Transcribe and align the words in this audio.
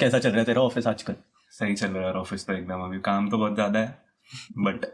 कैसा 0.00 0.18
चल 0.18 0.30
रहा 0.30 0.38
है 0.38 0.44
तेरा 0.44 0.62
ऑफ़िस 0.62 0.86
आजकल? 0.86 1.14
सही 1.52 1.74
चल 1.74 1.88
रहा 1.88 2.08
है 2.08 2.12
ऑफ़िस 2.14 2.46
तो 2.46 2.52
एकदम 2.52 2.80
अभी 2.80 2.98
काम 3.00 3.28
तो 3.30 3.38
बहुत 3.38 3.54
ज़्यादा 3.54 3.78
है 3.78 3.98
बट 4.58 4.86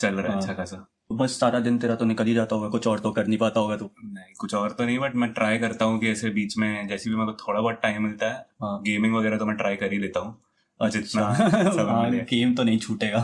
चल 0.00 0.14
रहा 0.14 0.26
है 0.26 0.32
हाँ। 0.32 0.40
अच्छा 0.40 0.54
खासा 0.54 0.86
बस 1.12 1.38
सारा 1.40 1.58
दिन 1.60 1.78
तेरा 1.78 1.94
तो 1.94 2.04
निकल 2.04 2.24
ही 2.24 2.34
जाता 2.34 2.56
होगा 2.56 2.68
कुछ 2.68 2.86
और 2.86 3.00
तो 3.00 3.10
कर 3.12 3.26
नहीं 3.26 3.38
पाता 3.38 3.60
होगा 3.60 3.76
तू। 3.76 3.90
नहीं 4.04 4.34
कुछ 4.38 4.54
और 4.54 4.72
तो 4.72 4.84
नहीं 4.84 4.98
बट 4.98 5.14
मैं 5.14 5.32
ट्राई 5.32 5.58
करता 5.58 5.84
हूँ 5.84 5.98
कि 6.00 6.10
ऐसे 6.10 6.30
बीच 6.30 6.56
में 6.58 6.88
जैसे 6.88 7.10
भी 7.10 7.16
मेरे 7.16 7.32
को 7.32 7.36
थोड़ा 7.48 7.60
बहुत 7.60 7.80
टाइम 7.82 8.02
मिलता 8.02 8.26
है 8.26 8.46
हाँ। 8.62 8.80
गेमिंग 8.82 9.14
वगैरह 9.14 9.38
तो 9.38 9.46
मैं 9.46 9.56
ट्राई 9.56 9.76
कर 9.76 9.92
ही 9.92 9.98
लेता 9.98 10.20
हूँ 10.20 10.38
जितना 10.80 11.26
अच्छा। 11.26 11.82
हाँ, 11.90 12.10
गेम 12.10 12.54
तो 12.54 12.62
नहीं 12.62 12.78
छूटेगा। 12.78 13.20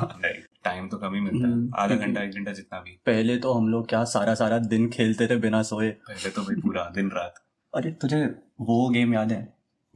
टाइम 0.64 0.88
तो 0.88 0.96
कम 0.98 1.14
ही 1.14 1.20
मिलता 1.20 1.46
है 1.46 1.52
हम्म, 1.52 1.70
आधा 1.74 1.94
घंटा 1.96 2.22
एक 2.22 2.30
घंटा 2.30 2.52
जितना 2.52 2.80
भी। 2.80 2.90
पहले 3.06 3.36
तो 3.38 3.52
हम 3.52 3.68
लोग 3.68 3.88
क्या 3.88 4.02
सारा 4.04 4.34
सारा 4.34 4.58
दिन 4.58 4.88
खेलते 4.88 5.26
थे 5.26 5.36
बिना 5.36 5.62
सोए। 5.62 5.90
पहले 5.90 6.30
तो 6.30 6.42
भाई 6.42 6.56
पूरा 6.56 6.88
दिन 6.94 7.10
रात। 7.10 7.34
अरे 7.72 7.90
तुझे 7.92 8.24
वो 8.60 8.88
गेम 8.88 9.14
याद 9.14 9.32
है 9.32 9.42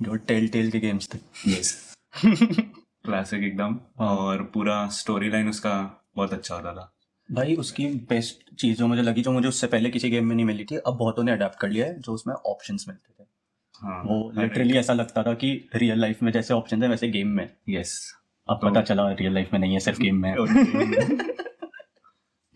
जो 0.02 0.14
टेल 0.14 0.48
टेल 0.48 0.70
के 0.70 0.80
गेम्स 0.80 1.08
थे। 1.14 1.18
यस 1.52 1.94
क्लासिक 2.26 3.42
एकदम। 3.44 3.80
और 3.98 4.42
पूरा 4.54 4.86
स्टोरी 4.88 5.30
लाइन 5.30 5.48
उसका 5.48 6.04
बहुत 6.16 6.32
अच्छा 6.32 6.54
होता 6.54 6.74
था। 6.74 6.92
भाई 7.32 7.54
उसकी 7.56 7.86
बेस्ट 7.86 8.54
चीज़ 8.54 8.78
जो 8.78 8.86
मुझे 8.86 9.02
लगी 9.02 9.22
जो 9.22 9.32
मुझे 9.32 9.48
उससे 9.48 9.66
पहले 9.66 9.90
किसी 9.90 10.10
गेम 10.10 10.26
में 10.26 10.36
नहीं 10.36 10.46
मिली 10.46 10.64
थी 10.64 10.76
अब 10.76 10.96
बहुतों 10.96 11.24
ने 11.24 11.32
अडेप्ट 11.32 11.58
कर 11.60 11.68
लिया 11.68 11.86
है 11.86 12.00
जो 12.00 12.12
उसमें 12.12 12.34
ऑप्शंस 12.34 12.84
मिलते 12.88 13.24
थे। 13.24 13.26
हाँ। 13.74 14.02
वो 14.02 14.32
लिटरली 14.40 14.76
ऐसा 14.76 14.92
लगता 14.92 15.22
था 15.22 15.34
कि 15.34 15.68
रियल 15.74 16.00
लाइफ 16.00 16.22
में 16.22 16.32
जैसे 16.32 16.54
ऑप्शन 16.54 16.82
है 16.82 16.88
वैसे 16.88 17.08
गेम 17.08 17.28
में। 17.28 17.50
यस 17.68 18.14
अब 18.50 18.58
तो- 18.62 18.70
पता 18.70 18.82
चला 18.82 19.10
रियल 19.12 19.34
लाइफ 19.34 19.52
में 19.52 19.60
नहीं 19.60 19.72
है 19.72 19.80
सिर्फ़ 19.80 20.00
गेम 20.00 20.16
में 20.16 20.34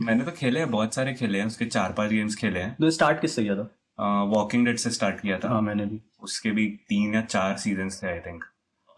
मैंने 0.01 0.25
तो 0.25 0.31
खेले 0.31 0.61
हैं 0.61 0.71
बहुत 0.71 0.95
सारे 0.95 1.15
खेले 1.15 1.39
हैं 1.39 1.47
उसके 1.47 1.65
चार 1.65 1.93
पाँच 1.93 2.11
गेम्स 2.11 2.35
खेले 2.35 2.61
हैं। 2.61 2.75
तो 2.75 2.91
स्टार्ट 2.91 3.21
किससे 3.21 3.43
किया 3.43 3.57
था? 3.57 3.71
वॉकिंग 3.99 4.65
डेड 4.67 4.77
से 4.77 4.91
स्टार्ट 4.91 5.21
किया 5.21 5.39
था। 5.39 5.49
हाँ 5.49 5.61
मैंने 5.63 5.87
भी। 5.87 6.01
उसके 6.23 6.51
भी 6.51 6.67
तीन 6.89 7.15
या 7.15 7.23
चार 7.23 7.57
सीज़न 7.57 7.89
थे 8.03 8.09
आई 8.09 8.19
थिंक 8.21 8.45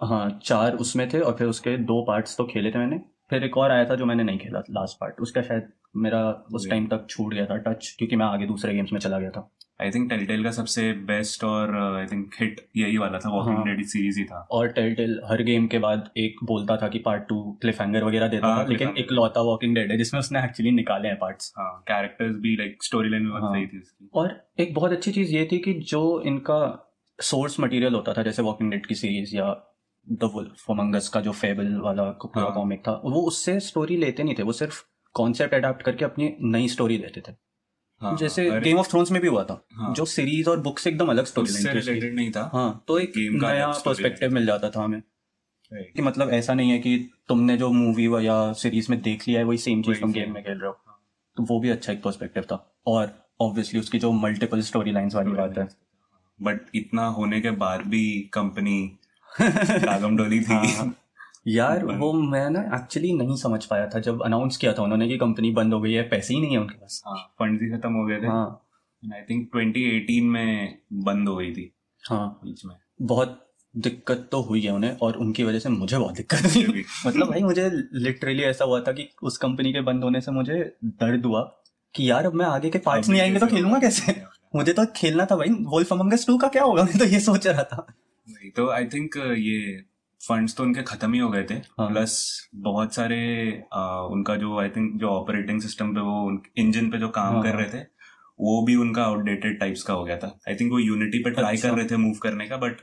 हाँ 0.00 0.40
चार 0.44 0.74
उसमें 0.76 1.08
थे 1.12 1.20
और 1.20 1.36
फिर 1.36 1.46
उसके 1.46 1.76
दो 1.76 2.02
पार्ट्स 2.02 2.36
तो 2.36 2.44
खेले 2.44 2.70
थे 2.70 2.78
मैंने। 2.78 3.00
फिर 3.30 3.44
एक 3.44 3.56
और 3.58 3.70
आया 3.70 3.84
था 3.84 3.94
जो 3.94 4.06
मैंने 4.06 4.22
नहीं 4.22 4.38
खेला 4.38 4.62
लास्ट 4.70 4.98
पार्ट 5.00 5.20
उसका 5.20 5.42
शायद 5.42 5.72
मेरा 5.96 6.20
उस 6.54 6.68
टाइम 6.70 6.86
तक 6.86 7.06
छूट 7.10 7.34
गया 7.34 7.46
था 7.46 7.56
टच 7.56 7.94
क्योंकि 7.98 8.16
मैं 8.16 8.26
आगे 8.26 8.46
दूसरे 8.46 8.74
गेम्स 8.74 8.92
में 8.92 9.00
चला 9.00 9.18
गया 9.18 9.30
था। 9.30 9.48
आई 9.80 9.90
थिंक 9.90 10.08
टेलटेल 10.10 10.44
का 10.44 10.50
सबसे 10.50 10.92
बेस्ट 11.06 11.44
और 11.44 11.76
आई 11.76 12.06
थिंक 12.06 12.34
हिट 12.40 12.60
यही 12.76 12.96
वाला 12.98 13.18
था 13.18 13.30
वॉकिंग। 13.30 13.64
डेड 13.66 13.84
सीरीज़ 13.86 14.18
ही 14.18 14.24
था 14.24 14.40
और 14.50 14.68
टेल 14.68 14.94
टेल 14.94 15.20
हर 15.24 15.42
गेम 15.42 15.66
के 15.66 15.78
बाद 15.78 16.10
एक 16.16 16.42
बोलता 16.44 16.76
था 16.76 16.88
कि 16.88 16.98
पार्ट 16.98 17.28
टू 17.28 17.40
क्लिफ 17.62 17.80
हैंगर 17.80 18.04
वगैरह 18.04 18.28
देता 18.28 18.46
हाँ, 18.46 18.64
था 18.64 18.68
लेकिन 18.68 18.94
एक 18.98 19.12
लौता 19.12 19.40
वॉकिंग 19.42 19.74
डेड 19.74 19.90
है 19.90 19.98
जिसमें 19.98 20.18
उसने 20.20 20.44
एक्चुअली 20.44 20.70
निकाले 20.70 21.08
हैं 21.08 21.18
पार्ट्स 21.18 21.52
हाँ 21.58 21.70
कैरेक्टर्स 21.88 22.36
भी 22.36 22.56
लाइक 22.56 22.84
स्टोरी 22.84 23.08
लाइन 23.08 23.22
में 23.22 23.30
बहुत 23.30 23.42
हाँ। 23.42 23.52
सही 23.54 23.66
थी 23.66 23.78
उसकी 23.78 24.08
और 24.14 24.36
एक 24.60 24.74
बहुत 24.74 24.92
अच्छी 24.92 25.12
चीज़ 25.12 25.34
ये 25.36 25.48
थी 25.52 25.58
कि 25.58 25.74
जो 25.88 26.02
इनका 26.26 26.60
सोर्स 27.18 27.60
मटेरियल 27.60 27.94
होता 27.94 28.12
था 28.12 28.22
जैसे 28.22 28.42
वॉकिंग 28.42 28.70
डेड 28.70 28.86
की 28.86 28.94
सीरीज़ 28.94 29.36
या 29.36 29.54
द 30.06 30.30
वुल्फ 30.34 30.70
अमंगस 30.70 31.08
का 31.08 31.20
जो 31.20 31.32
फेबल 31.32 31.74
वाला 31.80 32.10
पूरा 32.24 32.42
हाँ। 32.42 32.54
कॉमिक 32.54 32.80
था 32.80 33.00
वो 33.04 33.22
उससे 33.22 33.58
स्टोरी 33.60 33.96
लेते 33.96 34.22
नहीं 34.22 34.34
थे 34.38 34.42
वो 34.42 34.52
सिर्फ़ 34.52 34.82
कॉन्सेप्ट 35.14 35.54
अडाप्ट 35.54 35.82
करके 35.82 36.04
अपनी 36.04 36.36
नई 36.42 36.68
स्टोरी 36.68 36.98
देते 36.98 37.20
थे 37.20 37.32
हाँ, 38.00 38.16
जैसे 38.16 38.60
गेम 38.60 38.78
ऑफ़ 38.78 38.90
थ्रोन्स 38.90 39.10
में 39.10 39.22
भी 39.22 39.28
हुआ 39.28 39.44
था 39.44 39.66
हाँ, 39.72 39.94
जो 39.94 40.04
सीरीज़ 40.04 40.50
और 40.50 40.60
बुक 40.60 40.78
से 40.78 40.90
एकदम 40.90 41.08
अलग 41.08 41.24
स्टोरी 41.24 41.50
लाइन 41.50 42.14
नहीं 42.14 42.30
था। 42.30 42.50
हाँ 42.52 42.84
तो 42.88 42.98
एक 42.98 43.12
नया 43.16 43.66
पर्सपेक्टिव 43.66 44.30
मिल 44.30 44.46
जाता 44.46 44.70
था 44.70 44.82
हमें। 44.82 45.02
कि 45.74 46.02
मतलब 46.02 46.30
ऐसा 46.30 46.54
नहीं 46.54 46.70
है 46.70 46.78
कि 46.78 47.10
तुमने 47.28 47.56
जो 47.56 47.70
मूवी 47.70 48.26
या 48.26 48.52
सीरीज़ 48.52 48.86
में 48.90 49.02
देख 49.02 49.28
लिया 49.28 49.40
है 49.40 49.46
वही 49.46 49.58
सेम 49.58 49.82
चीज़ 49.82 50.00
तुम 50.00 50.12
गेम 50.12 50.32
में 50.32 50.44
खेल 50.44 50.58
रहे 50.58 50.68
हो। 50.68 50.78
तो 51.36 51.42
वो 51.42 51.60
भी 51.60 51.68
अच्छा 51.68 51.92
एक 51.92 52.02
पर्सपेक्टिव 52.02 52.42
था। 52.42 52.76
और 52.86 53.26
ऑब्वियसली 53.40 53.80
उसकी 53.80 53.98
जो 53.98 54.12
मल्टीपल 54.12 54.60
स्टोरी 54.60 54.92
लाइंस 54.92 55.14
वाली 55.14 55.30
बात 55.30 55.58
है। 55.58 55.68
बट 56.42 56.60
इतना 56.74 57.06
होने 57.06 57.40
के 57.40 57.50
बाद 57.50 57.80
भी 57.80 58.30
कंपनी 58.32 58.98
डोली 60.16 60.40
थी। 60.40 60.44
हाँ। 60.44 60.94
यार 61.48 61.84
वो 61.84 62.12
मैं 62.12 62.50
ना 62.50 62.60
एक्चुअली 62.60 63.12
नहीं 63.12 63.36
समझ 63.36 63.64
पाया 63.64 63.86
था 63.86 64.00
जब 64.00 64.22
अनाउंस 64.22 64.56
किया 64.56 64.72
था 64.72 64.82
उन्होंने 64.82 65.08
कि 65.08 65.18
कंपनी 65.18 65.50
बंद 65.50 65.74
हो 65.74 65.80
गई 65.80 65.92
है 65.92 66.02
पैसे 66.02 66.34
ही 66.34 66.40
नहीं 66.40 66.50
है 66.50 66.58
उनके 66.58 66.74
पास। 66.74 67.02
हाँ 67.06 67.16
फंड 67.38 67.62
ही 67.62 67.68
खत्म 67.68 67.92
हो 67.92 68.06
गए 68.06 68.20
थे। 68.20 68.26
हाँ। 68.26 68.68
आई 69.14 69.20
थिंक 69.20 69.50
2018 69.56 70.22
में 70.22 70.78
बंद 70.92 71.28
हो 71.28 71.36
गई 71.36 71.52
थी। 71.52 71.74
हाँ। 72.10 72.40
बीच 72.44 72.64
में। 72.64 72.74
बहुत 73.02 73.44
दिक्कत 73.76 74.28
तो 74.32 74.40
हुई 74.40 74.60
है 74.60 74.72
उन्हें 74.72 74.96
और 74.96 75.16
उनकी 75.16 75.44
वजह 75.44 75.58
से 75.58 75.68
मुझे 75.68 75.98
बहुत 75.98 76.14
दिक्कत 76.14 76.38
हुई। 76.38 76.84
मतलब 77.06 77.30
भाई 77.30 77.40
मुझे 77.40 77.70
लिटरली 77.92 78.42
ऐसा 78.42 78.64
हुआ 78.64 78.80
था 78.80 78.92
कि 78.92 79.08
उस 79.22 79.36
कंपनी 79.36 79.72
के 79.72 79.80
बंद 79.80 80.04
होने 80.04 80.20
से 80.20 80.32
मुझे 80.32 80.76
दर्द 80.84 81.26
हुआ 81.26 81.42
कि 81.94 82.10
यार 82.10 82.26
अब 82.26 82.34
मैं 82.34 82.46
आगे 82.46 82.70
के 82.70 82.78
पार्ट्स 82.78 83.08
नहीं 83.08 83.20
आएँगे 83.20 83.38
तो 83.38 83.46
खेलूँगा 83.46 83.78
कैसे? 83.78 84.22
मुझे 84.56 84.72
तो 84.72 84.86
खेलना 84.96 85.24
था 85.24 85.36
भाई 85.36 85.48
वोल्फ 85.48 85.92
अमंगस 85.92 86.26
2 86.30 86.40
का 86.40 86.48
क्या 86.48 86.62
होगा? 86.62 86.84
मैं 86.84 86.98
तो 86.98 87.04
ये 87.04 87.20
सोच 87.20 87.46
रहा 87.46 87.62
था। 87.62 87.86
वही 88.28 88.50
तो 88.50 88.70
आई 88.70 88.84
थिंक 88.84 89.16
ये 89.16 89.84
फंड्स 90.20 90.56
तो 90.56 90.62
उनके 90.62 90.82
खत्म 90.82 91.12
ही 91.12 91.18
हो 91.18 91.28
गए 91.30 91.42
थे 91.44 91.54
हाँ। 91.54 91.88
प्लस 91.88 92.16
बहुत 92.60 92.94
सारे 92.94 93.18
आ, 93.72 94.00
उनका 94.06 94.36
जो 94.36 94.58
आई 94.58 94.68
थिंक 94.68 94.98
जो 95.00 95.08
ऑपरेटिंग 95.10 95.60
सिस्टम 95.60 95.94
पे 95.94 96.00
वो 96.00 96.42
इंजन 96.58 96.90
पे 96.90 96.98
जो 96.98 97.08
काम 97.10 97.34
हाँ, 97.34 97.42
कर 97.42 97.48
हाँ। 97.48 97.58
रहे 97.58 97.68
थे 97.68 97.86
वो 98.38 98.60
भी 98.62 98.74
उनका 98.76 99.04
आउटडेटेड 99.04 99.58
टाइप्स 99.60 99.82
का 99.82 99.94
हो 99.94 100.04
गया 100.04 100.16
था 100.16 100.38
आई 100.48 100.54
थिंक 100.54 100.72
वो 100.72 100.78
यूनिटी 100.78 101.18
पे 101.18 101.30
ट्राई 101.30 101.54
अच्छा। 101.54 101.68
कर 101.68 101.76
रहे 101.76 101.86
थे 101.86 101.96
मूव 101.96 102.18
करने 102.22 102.48
का 102.48 102.56
बट 102.56 102.80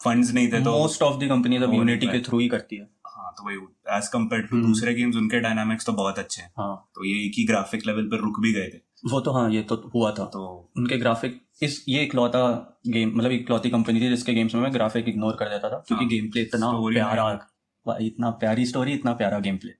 फंड्स 0.00 0.32
नहीं 0.34 0.52
थे 0.52 0.62
तो 0.64 0.72
मोस्ट 0.72 1.02
ऑफ़ 1.02 1.18
द 1.20 1.28
कंपनीज़ 1.28 1.62
अब 1.62 1.74
यूनिटी 1.74 2.06
के 2.06 2.20
थ्रू 2.20 2.38
ही 2.38 2.48
करती 2.48 2.76
है 2.76 2.88
हाँ 3.08 3.32
तो 3.38 3.46
वही 3.46 3.56
एज 3.96 4.08
कंपेयर 4.08 4.42
टू 4.42 4.56
हम्म। 4.56 4.66
दूसरे 4.66 4.94
गेम्स 4.94 5.16
उनके 5.16 5.40
डायनामिक्स 5.40 5.86
तो 5.86 5.92
बहुत 5.92 6.18
अच्छे 6.18 6.42
हैं 6.42 6.50
हाँ 6.58 6.74
तो 6.94 7.04
ये 7.04 7.24
एक 7.26 7.38
ही 7.38 7.44
ग्राफिक 7.44 7.86
लेवल 7.86 8.06
पर 8.06 8.20
रुक 8.20 8.40
भी 8.40 8.52
गए 8.52 8.68
थे 8.68 8.78
वो 9.02 9.20
तो 9.20 9.32
हाँ 9.32 9.50
ये 9.50 9.62
तो 9.62 9.76
हुआ 9.94 10.10
था। 10.12 10.24
तो 10.24 10.70
उनके 10.76 10.98
ग्राफिक 10.98 11.40
इस 11.62 11.84
ये 11.88 12.02
इकलौता 12.04 12.40
गेम 12.86 13.12
मतलब 13.16 13.30
इकलौती 13.30 13.70
कंपनी 13.70 14.00
थी 14.00 14.08
जिसके 14.08 14.34
गेम्स 14.34 14.54
में 14.54 14.62
मैं 14.62 14.72
ग्राफिक 14.74 15.08
इग्नोर 15.08 15.36
कर 15.36 15.48
देता 15.48 15.68
था 15.70 15.78
क्योंकि 15.78 16.04
हाँ। 16.04 16.10
गेम 16.10 16.30
प्ले 16.30 16.42
इतना 16.42 16.70
प्यारा। 16.72 17.96
इतना 18.00 18.30
प्यारी 18.30 18.66
स्टोरी 18.66 18.92
इतना 18.92 19.12
प्यारा 19.12 19.38
गेम 19.38 19.56
प्ले 19.56 19.72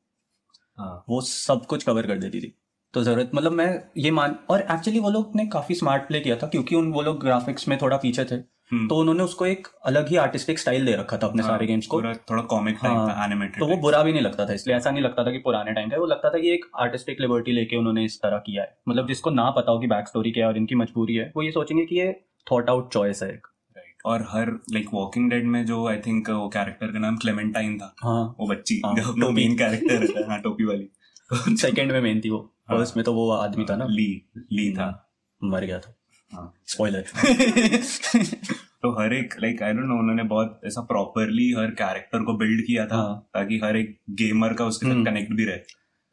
हाँ। 0.79 1.05
वो 1.09 1.21
सब 1.21 1.67
कुछ 1.67 1.85
कवर 1.85 2.07
कर 2.07 2.19
देती 2.19 2.41
थी। 2.41 2.55
तो 2.95 3.03
ज़रूरत 3.03 3.31
मतलब 3.35 3.53
मैं 3.53 3.83
ये 3.97 4.11
मान 4.11 4.37
और 4.51 4.61
एक्चुअली 4.61 5.01
वो 5.01 5.11
लोग 5.11 5.33
ने 5.37 5.47
काफ़ी 5.47 5.75
स्मार्ट 5.75 6.03
प्ले 6.03 6.21
किया 6.21 6.37
था 6.37 6.47
क्योंकि 6.47 6.77
उन 6.77 6.93
वो 6.93 7.03
लोग 7.03 7.21
ग्राफिक्स 7.21 7.69
में 7.69 7.79
थोड़ा 7.83 7.97
पीछे 7.97 8.25
थे। 8.25 8.35
हम्म। 8.73 8.89
तो 8.89 8.97
उन्होंने 8.97 9.23
उसको 9.23 9.47
एक 9.47 9.69
अलग 9.85 10.09
ही 10.09 10.17
आर्टिस्टिक 10.17 10.59
स्टाइल 10.59 10.87
दे 10.87 10.93
रखा 10.93 11.17
था 11.17 11.27
अपने 11.27 11.43
हाँ, 11.43 11.51
सारे 11.51 11.67
गेम्स 11.67 11.87
को। 11.87 12.03
थोड़ा 12.03 12.43
कॉमिक 12.43 12.77
हाँ, 12.77 13.25
एनिमेटेड 13.27 13.61
तो 13.61 13.67
वो 13.67 13.77
बुरा 13.77 14.03
भी 14.03 14.13
नहीं 14.13 14.23
लगता 14.23 14.47
था 14.47 14.53
इसलिए 14.53 14.77
ऐसा 14.77 14.91
नहीं 14.91 15.03
लगता 15.03 15.25
था 15.25 15.31
कि 15.31 15.39
पुराने 15.39 15.73
टाइम 15.73 15.91
का 15.91 15.97
वो 15.97 16.07
लगता 16.07 16.31
था 16.31 16.39
कि 16.39 16.51
एक 16.51 16.65
आर्टिस्टिक 16.77 17.21
लिबर्टी 17.21 17.53
लेके 17.53 17.77
उन्होंने 17.77 18.05
इस 18.05 18.19
तरह 18.19 18.39
किया 18.39 18.63
है। 18.63 18.79
मतलब 18.89 19.09
जिसको 19.09 19.31
ना 19.31 19.51
पता 19.51 19.73
हो 19.73 19.79
कि 19.79 19.87
बैक 19.87 20.09
स्टोरी 20.09 20.31
क्या 20.31 20.45
है 20.45 20.51
और 20.51 20.57
इनकी 20.57 20.75
मजबूरी 20.75 21.15
है 21.15 21.33
वो 21.37 21.43
ये 21.43 21.51
सोचेंगे 21.51 21.85
कि 21.85 22.01
ये 22.01 22.13
थॉट 22.53 22.71
आउट 22.71 22.93
चॉइस 22.93 23.23
है 23.23 23.29
एक। 23.31 23.47
और 24.07 24.27
हर 24.31 24.51
लाइक 24.73 24.87
वॉकिंग 24.93 25.31
डेड 25.31 25.47
में 25.47 25.65
जो 25.67 25.87
आई 25.89 25.97
थिंक 25.97 26.31
वो 26.31 26.49
कैरेक्टर 26.49 26.87
का 26.87 26.99
नाम 26.99 27.17
क्लेमेंटाइन 27.17 27.79
था 27.79 27.95
हाँ। 28.03 28.37
वो 28.41 28.47
बच्ची 28.47 28.83
हाँ, 28.87 28.95
जो 28.97 29.31
मेन 29.31 29.57
कैरेक्टर 29.57 30.19
है 30.19 30.29
हाँ 30.29 30.41
टोपी 30.41 30.65
वाली। 30.65 30.89
सेकंड 31.57 31.93
में 31.93 32.01
मेन 32.01 32.21
थी 32.21 32.31
वो। 32.31 32.56
हाँ। 32.69 32.79
फ़र्स्ट 32.79 32.97
में 32.97 33.05
तो 33.05 33.13
वो 33.15 33.31
आदमी 33.31 33.65
था 33.65 33.77
ना? 33.77 33.87
ली 33.87 34.23
ली 34.53 34.73
था। 34.73 35.13
मर 35.45 35.65
गया 35.65 35.79
था। 35.79 35.95
हाँ। 36.33 36.53
स्पॉइलर 36.67 37.05
तो 38.83 38.91
हर 39.01 39.13
एक 39.15 39.35
लाइक 39.43 39.63
आई 39.63 39.73
डोंट 39.73 39.85
नो 39.87 39.99
उन्होंने 39.99 40.23
बहुत 40.23 40.61
ऐसा 40.67 40.81
प्रॉपरली 40.81 41.53
हर 41.53 41.71
कैरेक्टर 41.71 42.23
को 42.25 42.35
बिल्ड 42.35 42.67
किया 42.67 42.87
था 42.87 42.97
हाँ। 42.97 43.29
ताकि 43.35 43.61
हर 43.65 43.77
एक 43.77 43.99
गेमर 44.11 44.53
का 44.53 44.65
उसके 44.67 44.87
साथ 44.87 44.93
हम्म। 44.93 45.05
कनेक्ट 45.05 45.33
भी 45.33 45.45
रहे। 45.45 45.59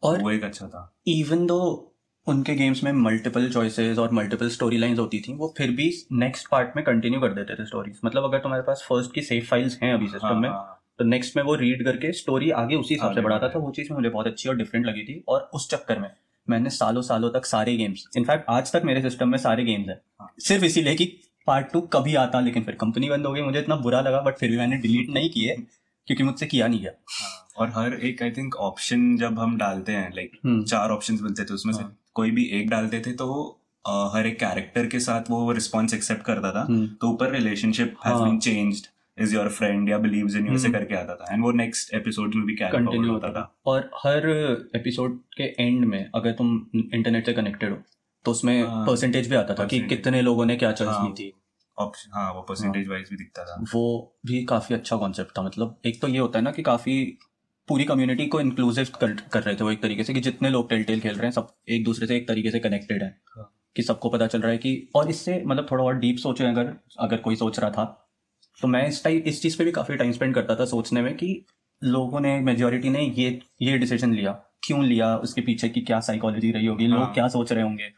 और 0.03 0.21
वो 0.21 0.31
एक 0.31 0.43
अच्छा 0.43 0.67
था। 0.67 0.95
इवन 1.07 1.45
दो 1.45 1.89
उनके 2.27 2.55
गेम्स 2.55 2.83
में 2.83 2.91
मल्टीपल 2.91 3.49
चॉइसेस 3.49 3.97
और 3.97 4.11
मल्टीपल 4.11 4.49
स्टोरी 4.49 4.77
लाइंस 4.77 4.99
होती 4.99 5.19
थी 5.19 5.33
वो 5.33 5.53
फिर 5.57 5.71
भी 5.71 5.91
नेक्स्ट 6.11 6.47
पार्ट 6.51 6.75
में 6.75 6.85
कंटिन्यू 6.85 7.19
कर 7.19 7.33
देते 7.33 7.55
थे 7.55 7.65
स्टोरीज 7.65 7.99
मतलब 8.05 8.23
अगर 8.23 8.39
तुम्हारे 8.39 8.63
पास 8.63 8.85
फ़र्स्ट 8.89 9.13
की 9.13 9.21
सेफ़ 9.21 9.45
फाइल्स 9.45 9.79
हैं 9.83 9.93
अभी 9.93 10.07
सिस्टम 10.07 10.37
में 10.37 10.49
हाँ, 10.49 10.79
तो 10.99 11.05
नेक्स्ट 11.05 11.37
में 11.37 11.43
वो 11.43 11.55
रीड 11.55 11.83
करके 11.85 12.11
स्टोरी 12.11 12.49
आगे 12.51 12.75
उसी 12.75 12.93
हिसाब 12.93 13.15
से 13.15 13.21
बढ़ाता 13.21 13.49
था। 13.49 13.59
वो 13.59 13.71
चीज़ 13.71 13.93
मुझे 13.93 14.09
बहुत 14.09 14.27
अच्छी 14.27 14.49
और 14.49 14.55
डिफरेंट 14.55 14.85
लगी 14.85 15.03
थी। 15.03 15.23
और 15.27 15.49
उस 15.53 15.69
चक्कर 15.69 15.99
में 15.99 16.09
मैंने 16.47 16.69
सालों 16.69 17.01
सालों 17.01 17.29
तक 17.29 17.45
सारे 17.45 17.75
गेम्स 17.77 18.07
इनफैक्ट 18.17 18.45
आज 18.49 18.71
तक 18.73 18.81
मेरे 18.85 19.01
सिस्टम 19.01 19.29
में 19.29 19.37
सारे 19.37 19.63
गेम्स 19.63 19.89
हैं। 19.89 19.99
सिर्फ़ 20.39 20.65
इसीलिए 20.65 20.95
कि 20.95 21.05
पार्ट 21.47 21.71
टू 21.73 21.81
कभी 21.93 22.15
आता 22.15 22.39
लेकिन 22.39 22.63
फिर 22.63 22.75
कंपनी 22.75 23.09
बंद 23.09 23.25
हो 23.25 23.31
गई 23.33 23.41
मुझे 23.41 23.59
इतना 23.59 23.75
बुरा 23.75 24.01
लगा 24.01 24.21
बट 24.21 24.37
फिर 24.37 24.49
भी 24.51 24.57
मैंने 24.57 24.77
डिलीट 24.77 25.09
नहीं 25.09 25.29
किए 25.29 25.55
क्योंकि 26.07 26.23
मुझसे 26.23 26.45
किया 26.45 26.67
नहीं 26.67 26.81
गया 26.81 26.91
हाँ। 27.21 27.47
और 27.57 27.71
हर 27.75 27.93
एक 28.05 28.21
आई 28.23 28.31
थिंक 28.31 28.55
ऑप्शन 28.61 29.15
जब 29.17 29.39
हम 29.39 29.57
डालते 29.57 29.91
हैं 29.91 30.11
लाइक 30.15 30.31
हम्म, 30.45 30.63
चार 30.63 30.89
ऑप्शंस 30.89 31.21
मिलते 31.21 31.43
थे 31.45 31.53
उसमें 31.53 31.73
से 31.73 31.81
हाँ। 31.81 31.95
कोई 32.13 32.31
भी 32.31 32.45
एक 32.59 32.69
डालते 32.69 32.99
थे 32.99 33.13
तो 33.13 33.27
हर 34.13 34.27
एक 34.27 34.39
कैरेक्टर 34.39 34.87
के 34.87 34.99
साथ 34.99 35.29
वो 35.29 35.51
रिस्पॉन्स 35.51 35.93
एक्सेप्ट 35.93 36.21
करता 36.23 36.51
था 36.51 36.65
हम्म, 36.69 36.87
तो 37.01 37.09
ऊपर 37.09 37.31
relationship 37.31 37.95
has. 38.05 38.21
Been 38.23 38.39
changed 38.39 38.87
is 39.17 39.35
your 39.35 39.49
friend 39.49 39.89
या 39.89 39.97
बिलीव्स 39.97 40.35
इन 40.35 40.47
यू 40.47 40.53
हम्म। 40.53 40.71
करके 40.71 40.95
आता 40.95 41.15
था 41.15 41.33
एंड 41.33 41.43
वो 41.43 41.51
नेक्स्ट 41.53 41.93
एपिसोड 41.93 42.35
में 42.35 42.45
भी 42.45 42.55
कंटिन्यू 42.55 43.11
होता 43.11 43.31
था 43.31 43.53
और 43.65 43.89
हर 44.05 44.29
एपिसोड 44.75 45.19
के 45.37 45.43
एंड 45.59 45.85
में 45.85 46.09
अगर 46.15 46.31
तुम 46.31 46.55
इंटरनेट 46.75 47.25
से 47.25 47.33
कनेक्टेड 47.33 47.71
हो 47.71 47.77
तो 48.25 48.31
उसमें 48.31 48.63
हाँ, 48.63 48.85
परसेंटेज 48.85 49.29
भी 49.29 49.35
आता 49.35 49.53
था 49.53 49.65
कि। 49.65 49.79
कितने 49.79 50.21
लोगों 50.21 50.45
ने 50.45 50.55
क्या 50.55 50.71
चॉइस 50.71 50.91
हाँ। 50.91 51.07
ली 51.07 51.13
थी 51.13 51.31
ऑप्शन 51.77 52.11
हाँ 52.13 52.33
वो 52.33 52.41
परसेंटेज 52.41 52.87
वाइज 52.87 53.09
भी 53.09 53.15
दिखता 53.15 53.43
था 53.43 53.63
वो 53.73 54.15
भी 54.25 54.43
काफ़ी 54.45 54.75
अच्छा 54.75 54.97
कॉन्सेप्ट 54.97 55.37
था 55.37 55.41
मतलब 55.41 55.77
एक 55.85 56.01
तो 56.01 56.07
ये 56.07 56.17
होता 56.17 56.39
है 56.39 56.43
ना 56.43 56.51
कि 56.51 56.63
काफ़ी 56.63 56.95
पूरी 57.69 57.83
कम्युनिटी 57.85 58.25
को 58.27 58.39
इंक्लूसिव 58.41 58.87
कर, 59.01 59.13
कर 59.33 59.43
रहे 59.43 59.55
थे 59.55 59.63
वो 59.63 59.71
एक 59.71 59.81
तरीके 59.81 60.03
से 60.03 60.13
कि 60.13 60.21
जितने 60.21 60.49
लोग 60.49 60.69
टेल 60.69 60.83
टेल 60.83 60.99
खेल 61.01 61.15
रहे 61.15 61.25
हैं 61.25 61.31
सब 61.31 61.53
एक 61.69 61.83
दूसरे 61.83 62.07
से 62.07 62.15
एक 62.15 62.27
तरीके 62.27 62.51
से 62.51 62.59
कनेक्टेड 62.59 63.03
है 63.03 63.09
हाँ। 63.37 63.49
कि 63.75 63.83
सबको 63.83 64.09
पता 64.09 64.27
चल 64.27 64.41
रहा 64.41 64.51
है 64.51 64.57
कि 64.57 64.89
और 64.95 65.09
इससे 65.09 65.41
मतलब 65.45 65.67
थोड़ा 65.71 65.83
और 65.83 65.95
डीप 65.95 66.17
सोचे 66.17 66.45
अगर 66.45 66.73
अगर 66.99 67.17
कोई 67.17 67.35
सोच 67.35 67.59
रहा 67.59 67.69
था 67.69 68.02
तो 68.63 68.67
मैं 68.67 68.87
इस 68.87 69.03
टाइम 69.03 69.21
इस 69.27 69.41
चीज़ 69.41 69.57
पे 69.57 69.63
भी 69.63 69.71
काफ़ी 69.71 69.95
टाइम 69.95 70.11
स्पेंड 70.11 70.33
करता 70.35 70.55
था 70.55 70.65
सोचने 70.65 71.01
में 71.01 71.13
कि 71.13 71.27
लोगों 71.81 72.19
ने 72.19 72.39
मेजोरिटी 72.41 72.89
ने 72.89 73.01
ये 73.17 73.39
ये 73.61 73.77
डिसीज़न 73.77 74.13
लिया। 74.13 74.31
क्यों 74.63 74.83
लिया? 74.85 75.15
उसके 75.17 75.41
पीछे 75.41 75.69
की 75.69 75.81
क्या 75.81 75.99
साइकोलॉजी 75.99 76.51
रही 76.51 76.65
होगी? 76.65 76.85
हाँ। 76.85 76.99
लोग 76.99 77.13
क्या 77.13 77.27
सोच 77.27 77.51
रहे 77.51 77.63
होंगे? 77.63 77.89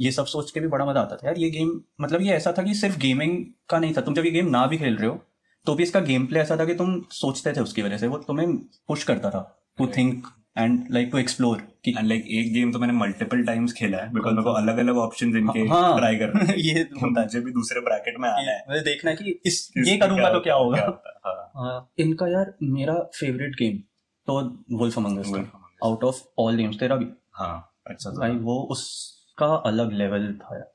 ये 0.00 0.10
सब 0.10 0.26
सोच 0.26 0.50
के 0.50 0.60
भी 0.60 0.68
बड़ा 0.68 0.84
मज़ा 0.84 1.00
आता 1.00 1.16
था। 1.16 1.26
यार 1.26 1.38
ये 1.38 1.50
गेम 1.50 1.80
मतलब 2.00 2.22
ये 2.22 2.32
ऐसा 2.32 2.52
था 2.58 2.62
कि 2.62 2.74
सिर्फ़ 2.74 2.98
गेमिंग 2.98 3.36
का 3.68 3.78
नहीं 3.78 3.94
था। 3.94 4.00
तुम 4.00 4.14
जब 4.14 4.24
ये 4.24 4.30
गेम 4.30 4.48
ना 4.50 4.66
भी 4.66 4.78
खेल 4.78 4.96
रहे 4.96 5.08
हो 5.08 5.20
तो 5.66 5.74
भी 5.74 5.82
इसका 5.82 6.00
गेम 6.00 6.26
प्ले 6.26 6.40
ऐसा 6.40 6.56
था 6.56 6.64
कि 6.64 6.74
तुम 6.74 7.00
सोचते 7.12 7.52
थे 7.52 7.60
उसकी 7.60 7.82
वजह 7.82 7.98
से। 7.98 8.06
वो 8.06 8.18
तुम्हें 8.18 8.56
पुश 8.88 9.04
करता 9.04 9.30
था। 9.30 9.42
To 9.78 9.86
think 9.96 10.26
and 10.58 10.86
like 10.90 11.08
to 11.12 11.18
explore 11.18 11.62
and 11.88 12.06
like 12.06 12.24
एक 12.26 12.52
गेम 12.52 12.72
तो 12.72 12.78
मैंने 12.78 12.92
मल्टीपल 12.92 13.44
टाइम्स 13.44 13.72
खेला 13.72 13.98
है 13.98 14.12
बिकॉज़ 14.12 14.34
मेरे 14.34 14.44
को 14.44 14.50
अलग 14.50 14.78
अलग 14.78 14.96
ऑप्शन 14.96 15.36
इनके 15.36 15.58
हाँ। 15.58 15.98
ट्राई 15.98 16.16
करना 16.16 16.52
ये 16.56 16.80
होता 16.80 17.20
है 17.20 17.26
मुझे 17.26 17.40
भी 17.40 17.52
दूसरे 17.52 17.80
ब्रैकेट 17.80 18.14
में 18.18 18.28
आना 18.28 18.50
है। 18.50 18.64
मुझे 18.68 18.80
देखना 18.80 19.10
है 19.10 19.16
कि 19.16 19.40
इस 19.46 19.72
ये 19.78 19.96
करूँगा 19.96 20.32
तो 20.32 20.40
क्या 20.40 20.54
होगा? 20.54 21.00
हाँ। 21.26 21.52
हाँ, 21.56 21.92
इनका 21.98 22.26
यार 22.26 22.54
मेरा 22.62 22.94
फेवरेट 22.94 23.52
गेम 23.52 23.78
तो 24.26 24.62
वुल्फ 24.78 24.98
अमंग 24.98 25.18
अस 25.18 25.26
Wolf 25.26 25.36
था 25.36 25.42
Among 25.42 25.54
Us। 25.54 25.84
Out 25.84 26.04
of 26.04 26.22
all 26.38 26.56
games 26.56 26.78
तेरा 26.78 26.96
भी? 26.96 27.06
हाँ 27.32 27.74
अच्छा 27.86 28.10
भाई 28.10 28.30
वो 28.30 28.62
उसका 28.70 29.46
अलग 29.46 29.92
लेवल 29.92 30.38
था 30.42 30.56
यार। 30.56 30.70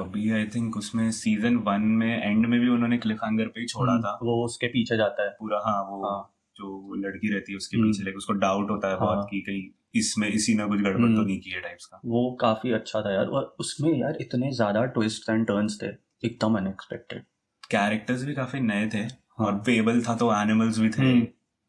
अभी 0.00 0.30
आई 0.30 0.44
थिंक 0.44 0.76
उसमें 0.76 1.10
सीज़न 1.10 1.56
वन 1.56 1.80
में 1.80 2.22
एंड 2.24 2.46
में 2.46 2.60
भी 2.60 2.68
उन्होंने 2.68 2.98
क्लिफ 2.98 3.18
हैंगर 3.24 3.46
पे 3.46 3.60
ही 3.60 3.66
छोड़ा 3.66 3.98
था। 3.98 4.18
वो 4.22 4.44
उसके 4.44 4.66
पीछे 4.66 4.96
जाता 4.96 5.22
है। 5.22 5.30
पूरा 5.30 5.60
हाँ 5.64 5.82
वो 5.82 6.10
हाँ। 6.10 6.35
जो 6.58 6.94
लड़की 6.96 7.32
रहती 7.32 7.52
है 7.52 7.56
उसके 7.56 7.76
हम्म। 7.76 7.88
पीछे 7.88 8.04
लाइक 8.04 8.16
उसको 8.16 8.32
डाउट 8.38 8.70
होता 8.70 8.90
है 8.90 8.96
बहुत 8.96 9.16
हाँ। 9.16 9.26
कि 9.26 9.40
कहीं 9.40 9.62
इसमें 9.94 10.28
इसी 10.28 10.54
ने 10.54 10.66
कुछ 10.66 10.80
गड़बड़ 10.80 11.00
तो 11.00 11.06
हम्म। 11.06 11.26
नहीं 11.26 11.38
की 11.40 11.50
है 11.50 11.60
टाइप्स 11.60 11.86
का 11.86 12.00
वो 12.06 12.30
काफ़ी 12.40 12.72
अच्छा 12.72 13.00
था 13.02 13.12
यार 13.14 13.26
और 13.28 13.54
उसमें 13.60 13.92
यार 13.92 14.18
इतने 14.20 14.50
ज़्यादा 14.52 14.84
ट्विस्ट 14.94 15.30
एंड 15.30 15.46
टर्न्स 15.46 15.78
थे 15.82 15.86
एकदम 16.24 16.58
अनएक्सपेक्टेड 16.58 17.22
कैरेक्टर्स 17.70 18.24
भी 18.24 18.34
काफ़ी 18.34 18.60
नए 18.62 18.88
थे 18.88 18.98
हाँ। 18.98 19.46
और 19.46 19.58
फेबल 19.60 20.02
था 20.02 20.16
तो 20.16 20.32
एनिमल्स 20.34 20.78
भी 20.78 20.90
थे। 20.90 21.12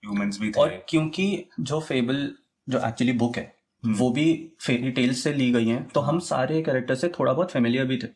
ह्यूमंस 0.03 0.39
भी 0.39 0.51
थे 0.51 0.59
और 0.61 0.69
क्योंकि 0.89 1.27
जो 1.61 1.79
फेबल 1.81 2.27
जो 2.67 2.79
एक्चुअली 2.87 3.13
बुक 3.15 3.37
है 3.37 3.53
हम्म। 3.83 3.95
वो 3.95 4.09
भी 4.11 4.25
फेरी 4.61 4.91
टेल्स 4.91 5.23
से 5.23 5.33
ली 5.33 5.51
गई 5.51 5.67
हैं 5.67 5.87
तो 5.87 5.99
हम 5.99 6.19
सारे 6.19 6.61
कैरेक्टर 6.61 6.95
से 6.95 7.09
थोड़ा 7.09 7.33
बहुत 7.33 7.51
फेमिलियर 7.51 7.85
भी 7.85 7.97
थे 7.97 8.07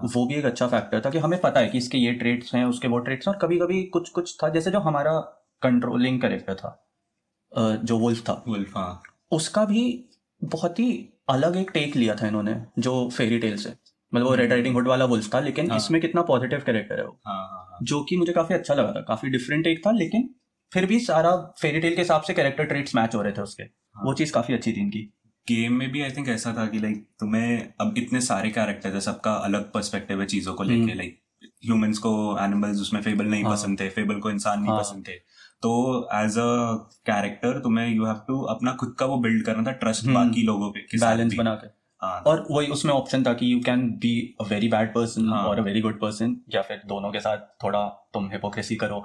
वो 0.00 0.24
भी 0.26 0.34
एक 0.34 0.44
अच्छा 0.44 0.66
फैक्टर 0.66 1.00
था 1.00 1.10
कि 1.10 1.18
हमें 1.18 1.40
पता 1.40 1.60
है 1.60 1.68
कि 1.68 1.78
इसके 1.78 1.98
ये 1.98 2.12
ट्रेट्स 2.12 2.54
हैं 2.54 2.64
उसके 2.64 2.88
वो 2.88 2.98
ट्रेट्स 2.98 3.28
हैं 3.28 3.34
और 3.34 3.40
कभी 3.40 3.58
कभी 3.58 3.82
कुछ 3.88 4.08
कुछ 4.10 4.36
था 4.42 4.48
जैसे 4.48 4.70
जो 4.70 4.80
हमारा 4.80 5.12
कंट्रोलिंग 5.62 6.20
कैरेक्टर 6.20 6.54
था। 6.54 6.74
जो 7.82 7.98
वुल्फ 7.98 8.20
था। 8.20 8.42
वुल्फ 8.48 8.76
हाँ। 8.76 9.02
उसका 9.32 9.64
भी 9.64 9.82
बहुत 10.42 10.78
ही 10.78 10.90
अलग 11.28 11.56
एक 11.56 11.70
टेक 11.74 11.96
लिया 11.96 12.14
था 12.14 12.26
इन्होंने 12.26 12.54
जो 12.78 13.08
फेरी 13.16 13.38
टेल 13.38 13.56
से। 13.56 13.74
मतलब 14.12 14.26
वो 14.26 14.34
रेड 14.34 14.50
राइडिंग 14.50 14.74
हुड 14.74 14.88
वाला 14.88 15.04
वुल्फ 15.04 15.32
था 15.34 15.40
लेकिन 15.40 15.70
हाँ। 15.70 15.76
इसमें 15.76 16.00
कितना 16.00 16.22
पॉजिटिव 16.22 16.62
कैरेक्टर 16.66 16.98
है 16.98 17.06
वो। 17.06 17.18
हाँ 17.26 17.36
हाँ 17.36 17.64
हाँ। 17.70 17.78
जो 17.82 18.02
कि 18.04 18.16
मुझे 18.16 18.32
काफ़ी 18.32 18.54
अच्छा 18.54 18.74
लगा 18.74 18.92
था 18.92 19.00
काफ़ी 19.08 19.30
डिफरेंट 19.30 19.64
टेक 19.64 19.86
था 19.86 19.90
लेकिन 19.92 20.28
फिर 20.72 20.86
भी 20.86 20.98
सारा 21.00 21.34
फेरी 21.60 21.80
टेल 21.80 21.94
के 21.94 22.00
हिसाब 22.00 22.22
से 22.22 22.34
कैरेक्टर 22.34 22.64
ट्रेट्स 22.64 22.94
मैच 22.94 23.14
हो 23.14 23.22
रहे 23.22 23.32
थे 23.32 23.42
उसके। 23.42 23.62
वो 23.96 24.14
चीज़ 24.14 24.32
काफ़ी 24.32 24.54
अच्छी 24.54 24.72
थी 24.72 24.80
इनकी। 24.80 25.00
गेम 25.46 25.72
में 25.72 25.90
भी 25.92 26.00
आई 26.02 26.10
थिंक 26.10 26.28
ऐसा 26.28 26.52
था 26.58 26.66
कि 26.66 26.78
लाइक 26.78 27.06
तुम्हें 27.20 27.72
अब 27.80 27.94
इतने 27.98 28.20
सारे 28.20 28.50
कैरेक्टर 28.50 28.94
है 28.94 29.00
सबका 29.00 29.32
अलग 29.44 29.70
पर्सपेक्टिव 29.72 30.20
है 30.20 30.26
चीज़ों 30.26 30.54
को 30.54 30.62
लेके 30.62 30.80
हम्म। 30.80 30.96
लाइक 30.96 31.20
ह्यूमंस 31.62 31.98
को 31.98 32.12
एनिमल्स 32.40 32.80
उसमें 32.80 33.00
फेबल 33.02 33.26
नहीं 33.26 33.42
हाँ। 33.44 33.52
पसंद 33.52 33.80
थे 33.80 33.88
फेबल 33.88 34.20
को 34.20 34.30
इंसान 34.30 34.60
नहीं 34.60 34.70
हाँ। 34.70 34.78
पसंद 34.78 35.08
थे 35.08 35.16
तो 35.62 35.72
एज 36.14 36.38
अ 36.38 36.46
कैरेक्टर 37.06 37.58
तुम्हें 37.60 37.88
यू 37.88 38.04
हैव 38.04 38.20
टू 38.28 38.40
अपना 38.48 38.72
खुद 38.72 38.94
का 38.98 39.06
वो 39.06 39.16
बिल्ड 39.18 39.44
करना 39.46 39.62
था 39.62 39.72
ट्रस्ट 39.76 40.04
हम्म। 40.04 40.14
बाकी 40.14 40.42
लोगों 40.42 40.70
पे 40.72 40.86
बैलेंस 40.98 41.34
बना 41.34 41.54
के 41.54 41.76
हाँ 42.02 42.20
और 42.26 42.46
वही 42.50 42.66
उसमें 42.66 42.92
ऑप्शन 42.94 43.24
था 43.24 43.32
कि 43.32 43.52
you 43.52 43.60
can 43.60 43.88
be 43.98 44.12
a 44.40 44.44
very 44.44 44.68
bad 44.68 44.92
person. 44.94 45.28
और 45.28 45.58
अ 45.58 45.62
वेरी 45.62 45.80
गुड 45.80 46.00
पर्सन 46.00 46.36
या 46.54 46.62
फिर 46.62 46.82
दोनों 46.86 47.10
के 47.12 47.20
साथ 47.20 47.38
थोड़ा 47.64 47.86
तुम 48.14 48.30
हिपोक्रेसी 48.32 48.76
करो 48.76 49.00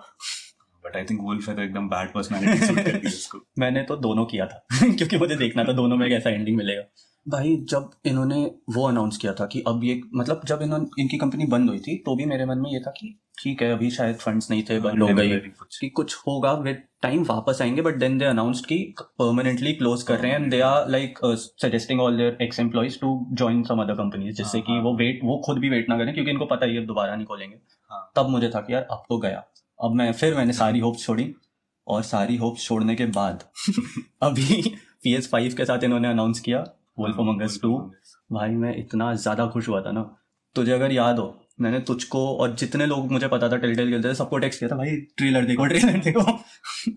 बट 0.84 0.96
आई 0.96 1.04
थिंक 1.04 1.22
वुल्फ 1.22 1.50
है 1.50 1.56
तो 1.56 1.62
एकदम 1.62 1.88
बैड 1.90 2.14
पर्सनालिटी 2.14 3.40
मैंने 3.60 3.84
तो 3.84 3.96
दोनों 3.98 4.26
किया 4.26 4.46
था 4.46 4.66
क्योंकि 4.84 5.18
मुझे 5.18 5.36
देखना 5.36 5.64
था 5.64 5.74
दोनों 5.74 5.98
में 5.98 6.10
कैसा 6.10 6.30
एंडिंग 6.30 6.58
मिलेगा 6.58 6.84
भाई 7.26 7.56
जब 7.70 7.90
इन्होंने 8.06 8.44
वो 8.70 8.88
अनाउंस 8.88 9.18
किया 9.18 9.34
था 9.34 9.46
कि 9.46 9.64
अब 9.68 9.84
ये 9.84 10.02
मतलब 10.16 10.42
जब 10.46 10.62
इन्होंने 10.62 11.02
इनकी 11.02 11.18
कंपनी 11.18 11.46
बंद 11.46 11.70
हुई 11.70 11.80
थी 11.80 11.96
तो 11.98 12.16
भी 12.16 12.26
मेरे 12.26 12.46
मन 12.46 12.58
में 12.58 12.70
ये 12.72 12.80
था 12.80 12.92
कि 12.92 13.16
ठीक 13.40 13.62
है 13.62 13.72
अभी 13.72 13.90
शायद 13.90 14.16
फंड्स 14.16 14.50
नहीं 14.52 14.64
थे 14.64 14.80
बंद 14.80 15.02
हो 15.02 15.08
गई 15.08 15.38
कुछ 15.38 15.78
कि 15.80 15.90
कुछ 15.90 16.16
होगा 16.18 16.52
विद 16.60 16.82
टाइम 17.02 17.24
वापस 17.24 17.62
आएँगे 17.62 17.82
बट 17.82 17.96
देन 17.96 18.18
दे 18.18 18.26
अनाउंस 18.26 18.62
कि 18.66 18.78
परमानेंटली 19.20 19.74
क्लोज 19.74 20.04
कर 20.04 20.20
रहे 20.20 20.32
हैं 20.32 20.40
and 20.40 20.52
they 20.52 20.60
are 20.62 20.90
like 20.90 21.20
suggesting 21.62 22.02
all 22.02 22.18
their 22.18 22.38
ex 22.42 22.60
employees 22.60 23.00
to 23.00 23.16
join 23.34 23.64
some 23.64 23.82
other 23.82 23.94
companies 23.94 24.36
जिससे 24.36 24.58
हाँ, 24.58 24.66
कि 24.68 24.74
हाँ। 24.74 24.82
वो 24.82 24.96
वेट 24.98 25.20
वो 25.24 25.42
खुद 25.46 25.58
भी 25.58 25.70
वेट 25.70 25.90
ना 25.90 25.98
करें 25.98 26.14
क्योंकि 26.14 26.32
इनको 26.32 26.46
पता 26.46 26.66
है 26.66 26.76
ये 26.76 26.86
दोबारा 26.86 27.16
नहीं 27.16 27.26
खोलेंगे 27.26 27.56
हाँ। 27.92 28.12
तब 28.16 28.30
मुझे 28.30 28.50
था 28.50 28.62
कि 28.62 28.74
यार 28.74 28.88
अब 28.92 29.04
तो 29.10 29.18
गया 29.18 29.44
अब 29.80 29.96
मैं 29.96 30.12
फिर 30.14 30.36
मैंने 30.36 30.54
सारी 30.54 30.80
होप्स 30.80 31.06
छोड़ी 31.06 31.34
और 31.88 32.04
सारी 32.04 32.38
होप्स 32.38 32.66
छोड़ने 32.66 32.96
के 32.96 33.06
बाद 33.06 33.44
अभी 34.24 34.62
पी 35.04 35.14
एस 35.16 35.30
फाइव 35.32 35.54
के 35.58 35.66
साथ 35.66 35.84
इन्होंने 35.84 36.08
अनाउंस 36.08 36.40
किया 36.40 36.64
वुल्फ 36.98 37.16
हाँ, 37.16 37.26
अमंग 37.26 37.42
अस 37.42 37.60
टू 37.62 37.78
भाई 38.30 38.50
मैं 38.56 38.76
इतना 38.78 39.14
ज़्यादा 39.16 39.46
खुश 39.48 39.68
हुआ 39.70 39.82
था 39.82 39.92
ना। 39.92 40.02
तुझे 40.56 40.72
अगर 40.72 40.92
याद 40.92 41.20
हो 41.20 41.34
मैंने 41.62 41.80
तुझको 41.80 42.20
और 42.38 42.54
जितने 42.56 42.86
लोग 42.86 43.12
मुझे 43.12 43.28
पता 43.28 43.50
था 43.50 43.58
टेलटेल 43.58 43.90
खेलते 43.92 44.10
थे 44.10 44.14
सबको 44.16 44.38
टेक्स्ट 44.38 44.60
किया 44.60 44.70
था 44.70 44.76
भाई 44.76 44.96
ट्रेलर 45.18 45.46
देखो 45.46 45.66
ट्रेलर 45.66 45.98
देखो। 46.00 46.22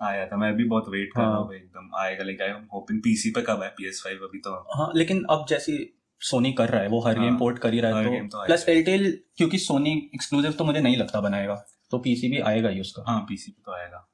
आया 0.05 0.27
था 0.27 0.37
मैं 0.37 0.53
भी 0.57 0.65
बहुत 0.65 0.89
वेट 0.89 1.11
कर 1.15 1.21
हाँ। 1.21 1.31
रहा 1.31 1.39
हूँ 1.39 1.55
एकदम 1.55 1.91
आएगा 1.99 2.25
like 2.25 2.43
I 2.43 2.49
am 2.49 2.67
hoping 2.75 3.01
PC 3.03 3.31
पे 3.31 3.43
कब 3.43 3.63
है? 3.63 3.75
PS5 3.75 4.23
अभी 4.23 4.39
तो। 4.39 4.55
हाँ 4.75 4.91
लेकिन 4.97 5.25
अब 5.31 5.45
जैसी 5.49 5.79
सोनी 6.23 6.53
कर 6.53 6.69
रहा 6.69 6.83
है 6.83 6.89
वो 6.89 7.01
हर 7.01 7.17
हाँ, 7.17 7.25
गेम 7.25 7.37
पोर्ट 7.39 7.59
कर 7.59 7.73
ही 7.73 7.81
रहा 7.81 8.01
है 8.01 8.27
तो 8.29 8.45
प्लस 8.45 8.67
टेलटेल 8.67 9.11
क्योंकि 9.37 9.59
सोनी 9.59 9.93
एक्सक्लूसिव 10.15 10.53
तो 10.53 10.65
मुझे 10.65 10.81
नहीं 10.81 10.97
लगता 10.97 11.21
बनाएगा 11.21 11.55
तो 11.91 11.99
पीसी 11.99 12.29
भी 12.29 12.39
आएगा 12.43 12.69
ही 12.69 12.81
उसका। 12.81 13.05
हाँ 13.09 13.21
पीसी 13.29 13.51
पे 13.53 13.63
तो 13.67 13.73
आएगा। 13.73 14.07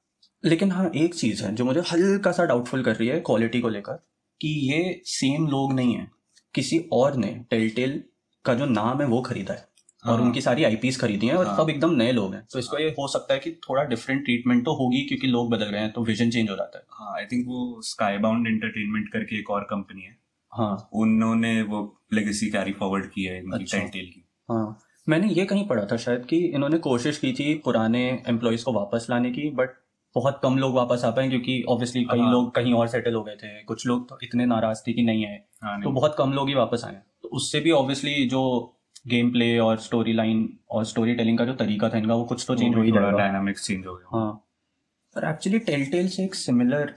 लेकिन 0.45 0.73
हाँ 0.73 0.91
एक 0.97 1.15
चीज़ 1.15 1.45
है 1.45 1.55
जो 1.55 1.65
मुझे 1.65 1.81
हल्का 1.93 2.33
सा 2.33 2.45
डाउटफुल 2.45 2.83
कर 2.83 2.97
रही 2.97 3.09
है 3.09 3.21
क्वालिटी 3.21 3.61
को 3.61 3.69
लेकर। 3.69 3.99
कि 4.43 4.49
ये 4.49 5.01
सेम 5.07 5.47
लोग 5.47 5.73
नहीं 5.73 5.95
है। 5.95 6.11
किसी 6.55 6.79
और 6.93 7.17
ने 7.17 7.29
टेलटेल 7.51 8.03
का 8.45 8.55
जो 8.55 8.67
नाम 8.67 9.01
है 9.01 9.07
वो 9.07 9.21
खरीदा 9.21 9.55
है 9.55 9.69
और 10.05 10.19
हाँ। 10.19 10.27
उनकी 10.27 10.41
सारी 10.41 10.65
आईपीज 10.65 11.01
खरीदी 11.01 11.27
हैं 11.27 11.35
और 11.35 11.47
हाँ। 11.47 11.57
सब 11.57 11.71
एकदम 11.71 11.95
नए 11.95 12.13
लोग 12.13 12.35
हैं। 12.35 12.47
तो 12.53 12.59
इसको 12.59 12.79
ये 12.79 12.89
हो 12.89 13.07
सकता 13.09 13.35
है 13.35 13.41
कि 13.41 13.51
थोड़ा 13.69 13.85
डिफरेंट 13.85 14.25
ट्रीटमेंट 14.25 14.65
तो 14.65 14.75
होगी 14.75 15.01
क्योंकि 15.01 15.27
लोग 15.27 15.51
बदल 15.51 15.65
रहे 15.65 15.81
हैं 15.81 15.93
तो 15.93 16.05
विजन 16.05 16.31
चेंज 16.31 16.51
हो 16.51 16.57
जाता 16.57 16.79
है। 16.79 16.85
हाँ 16.91 17.15
आई 17.17 17.25
थिंक 17.25 17.47
वो 17.47 17.81
स्काई 17.83 18.19
बाउंड 18.19 18.47
एंटरटेनमेंट 18.47 19.09
करके 19.09 19.39
एक 19.39 19.51
और 19.51 19.63
कंपनी 19.63 20.03
है। 20.03 20.17
हाँ। 20.53 20.89
उन्होंने 20.93 21.63
वो 21.63 22.01
लेगेसी 22.13 22.51
कैरी 22.51 22.73
फॉरवर्ड 22.73 23.07
की 23.07 23.25
है 23.25 23.39
इनकी 23.39 23.63
अच्छा। 23.63 23.79
टेंटेल 23.79 24.07
की। 24.07 24.25
हाँ। 24.51 24.79
मैंने 25.09 25.29
ये 25.29 25.45
कहीं 25.45 25.67
पढ़ा 25.67 25.87
था 25.93 25.97
शायद 25.97 26.25
कि 26.25 26.37
इन्होंने 26.37 26.79
कोशिश 26.79 27.19
की 27.19 27.33
थी 27.33 27.55
पुराने 27.55 28.23
एम्प्लॉयज़ 28.29 28.65
को 28.65 28.73
वापस 28.73 29.07
लाने 29.11 29.31
की 29.31 29.51
बट 29.51 29.82
बहुत 30.15 30.41
कम 30.43 30.59
लोग 30.59 30.75
वापस 30.75 31.05
आ 31.05 31.11
पाए 31.11 31.29
क्योंकि 31.29 31.63
ऑब्वियसली 31.69 32.05
कई 32.05 32.19
हाँ। 32.19 32.33
लोग 32.33 32.55
कहीं 32.55 32.75
और 32.75 32.89
सेटल 32.89 33.15
हो 33.15 33.23
गए 33.25 33.37
थे। 33.37 33.63
कुछ 33.63 33.87
लोग 33.87 34.09
तो 34.09 34.19
इतने 34.23 34.47
नाराज़ 34.47 34.83
थे 34.87 34.93
कि 34.93 35.03
नहीं 35.03 35.27
आए। 35.27 35.41
हाँ 35.63 35.81
तो 35.83 35.91
बहुत 35.91 36.15
कम 36.19 36.33
लोग 36.33 36.49
ही 36.49 36.55
वापस 36.55 36.83
आए। 36.85 37.01
तो 37.23 37.29
उससे 37.29 37.61
भी 37.61 37.71
ऑब्वियसली 37.71 38.29
जो 38.29 38.43
गेम 39.09 39.31
प्ले 39.33 39.59
और 39.59 39.79
स्टोरी 39.79 40.13
लाइन 40.13 40.59
और 40.71 40.85
स्टोरी 40.85 41.15
टेलिंग 41.15 41.39
का 41.39 41.45
जो 41.45 41.55
तरीका 41.55 41.89
था 41.89 41.99
इनका 41.99 42.15
वो 42.15 42.25
कुछ 42.25 42.45
तो 42.49 42.55
चेंज 42.55 42.77
हो 42.77 42.83
ही 42.83 42.93
जाएगा। 42.93 43.11
डायनामिक्स 43.11 43.67
चेंज 43.67 43.87
हो 43.87 43.95
गया। 43.97 44.19
हाँ। 44.19 44.33
पर 45.17 45.29
एक्चुअली 45.29 45.59
टेलटेल 45.59 46.09
से 46.09 46.25
एक 46.25 46.35
सिमिलर 46.35 46.95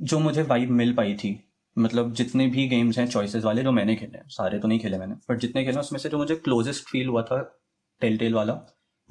जो 0.00 0.18
मुझे 0.18 0.42
वाइब 0.42 0.70
मिल 0.70 0.92
पाई 0.94 1.14
थी 1.14 1.44
मतलब 1.78 2.12
जितने 2.12 2.46
भी 2.46 2.68
गेम्स 2.68 2.98
हैं 2.98 3.06
चॉइसेस 3.06 3.44
वाले 3.44 3.62
जो 3.62 3.72
मैंने 3.72 3.96
खेले 3.96 4.18
सारे 4.28 4.58
तो 4.58 4.68
नहीं 4.68 4.78
खेले 4.78 4.98
मैंने 4.98 5.14
बट 5.14 5.38
जितने 5.38 5.64
खेले 5.64 5.78
उसमें 5.78 5.98
से 6.00 6.08
जो 6.08 6.18
मुझे 6.18 6.34
क्लोजेस्ट 6.34 6.84
फील 6.84 7.06
हुआ 7.06 7.22
था 7.22 7.60
टेलटेल 8.00 8.34
वाला 8.34 8.60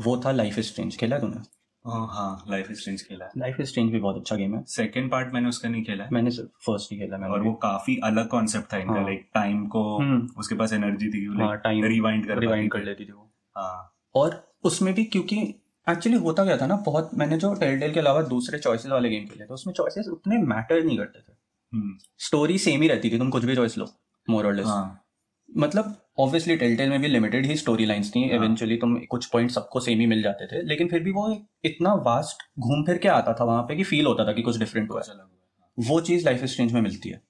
वो 0.02 0.22
था 0.26 0.32
लाइफ 0.32 0.60
स्ट्रेंज 0.60 0.98
खेला 0.98 1.20
तूने? 1.20 1.59
हाँ, 1.86 2.08
हाँ 2.12 2.44
लाइफ 2.50 2.72
इज़ 2.72 2.80
स्ट्रेंज 2.80 3.02
खेला 3.02 3.26
है। 3.26 3.32
लाइफ 3.38 3.60
इज़ 3.60 3.68
स्ट्रेंज 3.68 3.92
भी 3.92 4.00
बहुत 4.00 4.16
अच्छा 4.16 4.36
गेम 4.36 4.56
है। 4.56 4.64
सेकंड 4.68 5.12
पार्ट 5.12 5.34
मैंने 5.34 5.50
उसका 5.50 5.70
नहीं 5.70 5.84
खेला 5.84 6.04
है। 6.04 6.10
मैंने 6.14 6.32
सिर्फ़ 6.32 6.50
फ़र्स्ट 6.66 6.92
ही 6.92 6.98
खेला 6.98 7.18
मैंने 7.18 7.34
और 7.34 7.44
वो 7.44 7.54
काफ़ी 7.54 7.98
अलग 8.04 8.28
कॉन्सेप्ट 8.28 8.74
था 8.74 8.78
इनका 8.78 8.94
हाँ। 8.94 9.04
लाइक 9.04 9.30
टाइम 9.34 9.66
को 9.68 9.98
हम्म। 9.98 10.28
उसके 10.38 10.56
पास 10.56 10.74
एनर्जी 10.74 11.10
थी 11.10 11.26
हाँ 11.42 11.58
टाइम 11.58 11.86
रिवाइंड 11.86 12.28
कर 12.28 12.40
रिवाइंड 12.40 12.72
कर 12.72 12.84
लेती 12.84 13.06
थी 13.06 13.12
वो। 13.12 13.30
हाँ। 13.56 13.96
और 14.16 14.54
उसमें 14.64 14.94
भी 14.94 15.04
क्योंकि 15.04 15.38
एक्चुअली 15.90 16.18
होता 16.18 16.46
क्या 16.46 16.58
था 16.58 16.68
ना 16.68 16.76
बहुत 16.76 17.12
मैंने 17.14 17.38
जो 17.38 17.54
टेल 17.54 17.70
टेलटेल 17.70 17.94
के 17.94 18.00
अलावा 18.00 18.22
दूसरे 18.22 18.60
चॉइसेस 18.60 18.92
वाले 18.92 19.10
गेम 19.10 19.26
खेले 19.26 19.46
थे 19.46 19.54
उसमें 19.54 19.74
चॉइसेस 19.74 20.08
उतने 20.08 20.38
मैटर 20.38 20.84
नहीं 20.84 20.98
करते 20.98 21.20
थे। 21.20 21.34
हम्म, 21.74 21.98
स्टोरी 22.18 22.58
सेम 22.58 22.82
ही 22.82 22.88
रहती 22.88 23.10
थी 23.10 23.18
तुम 23.18 23.30
कुछ 23.30 23.46
भी 23.46 23.56
चॉइस 23.56 23.78
लो 23.78 23.88
मोर 24.28 24.46
और 24.46 24.54
लेस 24.54 24.66
हाँ। 24.66 25.06
मतलब 25.58 25.96
ऑब्वियसली 26.20 26.56
टेलटेल 26.56 26.90
में 26.90 27.02
भी 27.02 27.08
लिमिटेड 27.08 27.46
ही 27.46 27.56
स्टोरी 27.56 27.86
लाइन्स 27.86 28.12
थी 28.16 28.28
हाँ। 28.30 28.38
इवेंचुअली 28.38 28.78
तुम 28.78 28.96
कुछ 29.10 29.26
पॉइंट 29.26 29.52
सबको 29.52 29.80
सेम 29.80 30.00
ही 30.00 30.06
मिल 30.06 30.22
जाते 30.24 30.48
थे 30.48 30.62
लेकिन 30.62 30.88
फिर 30.88 31.04
भी 31.04 31.12
वो 31.12 31.28
इतना 31.66 31.94
वास्ट 31.94 32.44
घूम 32.60 32.84
फिर 32.84 32.98
के 32.98 33.08
आता 33.08 33.34
था 33.34 33.44
वहाँ 33.44 33.64
पे 33.64 33.76
कि 33.76 33.84
फील 33.84 34.06
होता 34.06 34.26
था 34.26 34.34
कि 34.34 34.42
कुछ 34.42 34.58
डिफरेंट 34.58 34.92
हुआ 34.92 35.02
है। 35.08 35.18
है। 35.18 35.90
वो 35.90 36.02
चीज़ 36.02 36.26
लाइफ 36.26 36.44
इज़ 36.44 36.52
स्ट्रेंज 36.52 36.74
में 36.74 36.82
मिलती 36.82 37.10
है। 37.10 37.22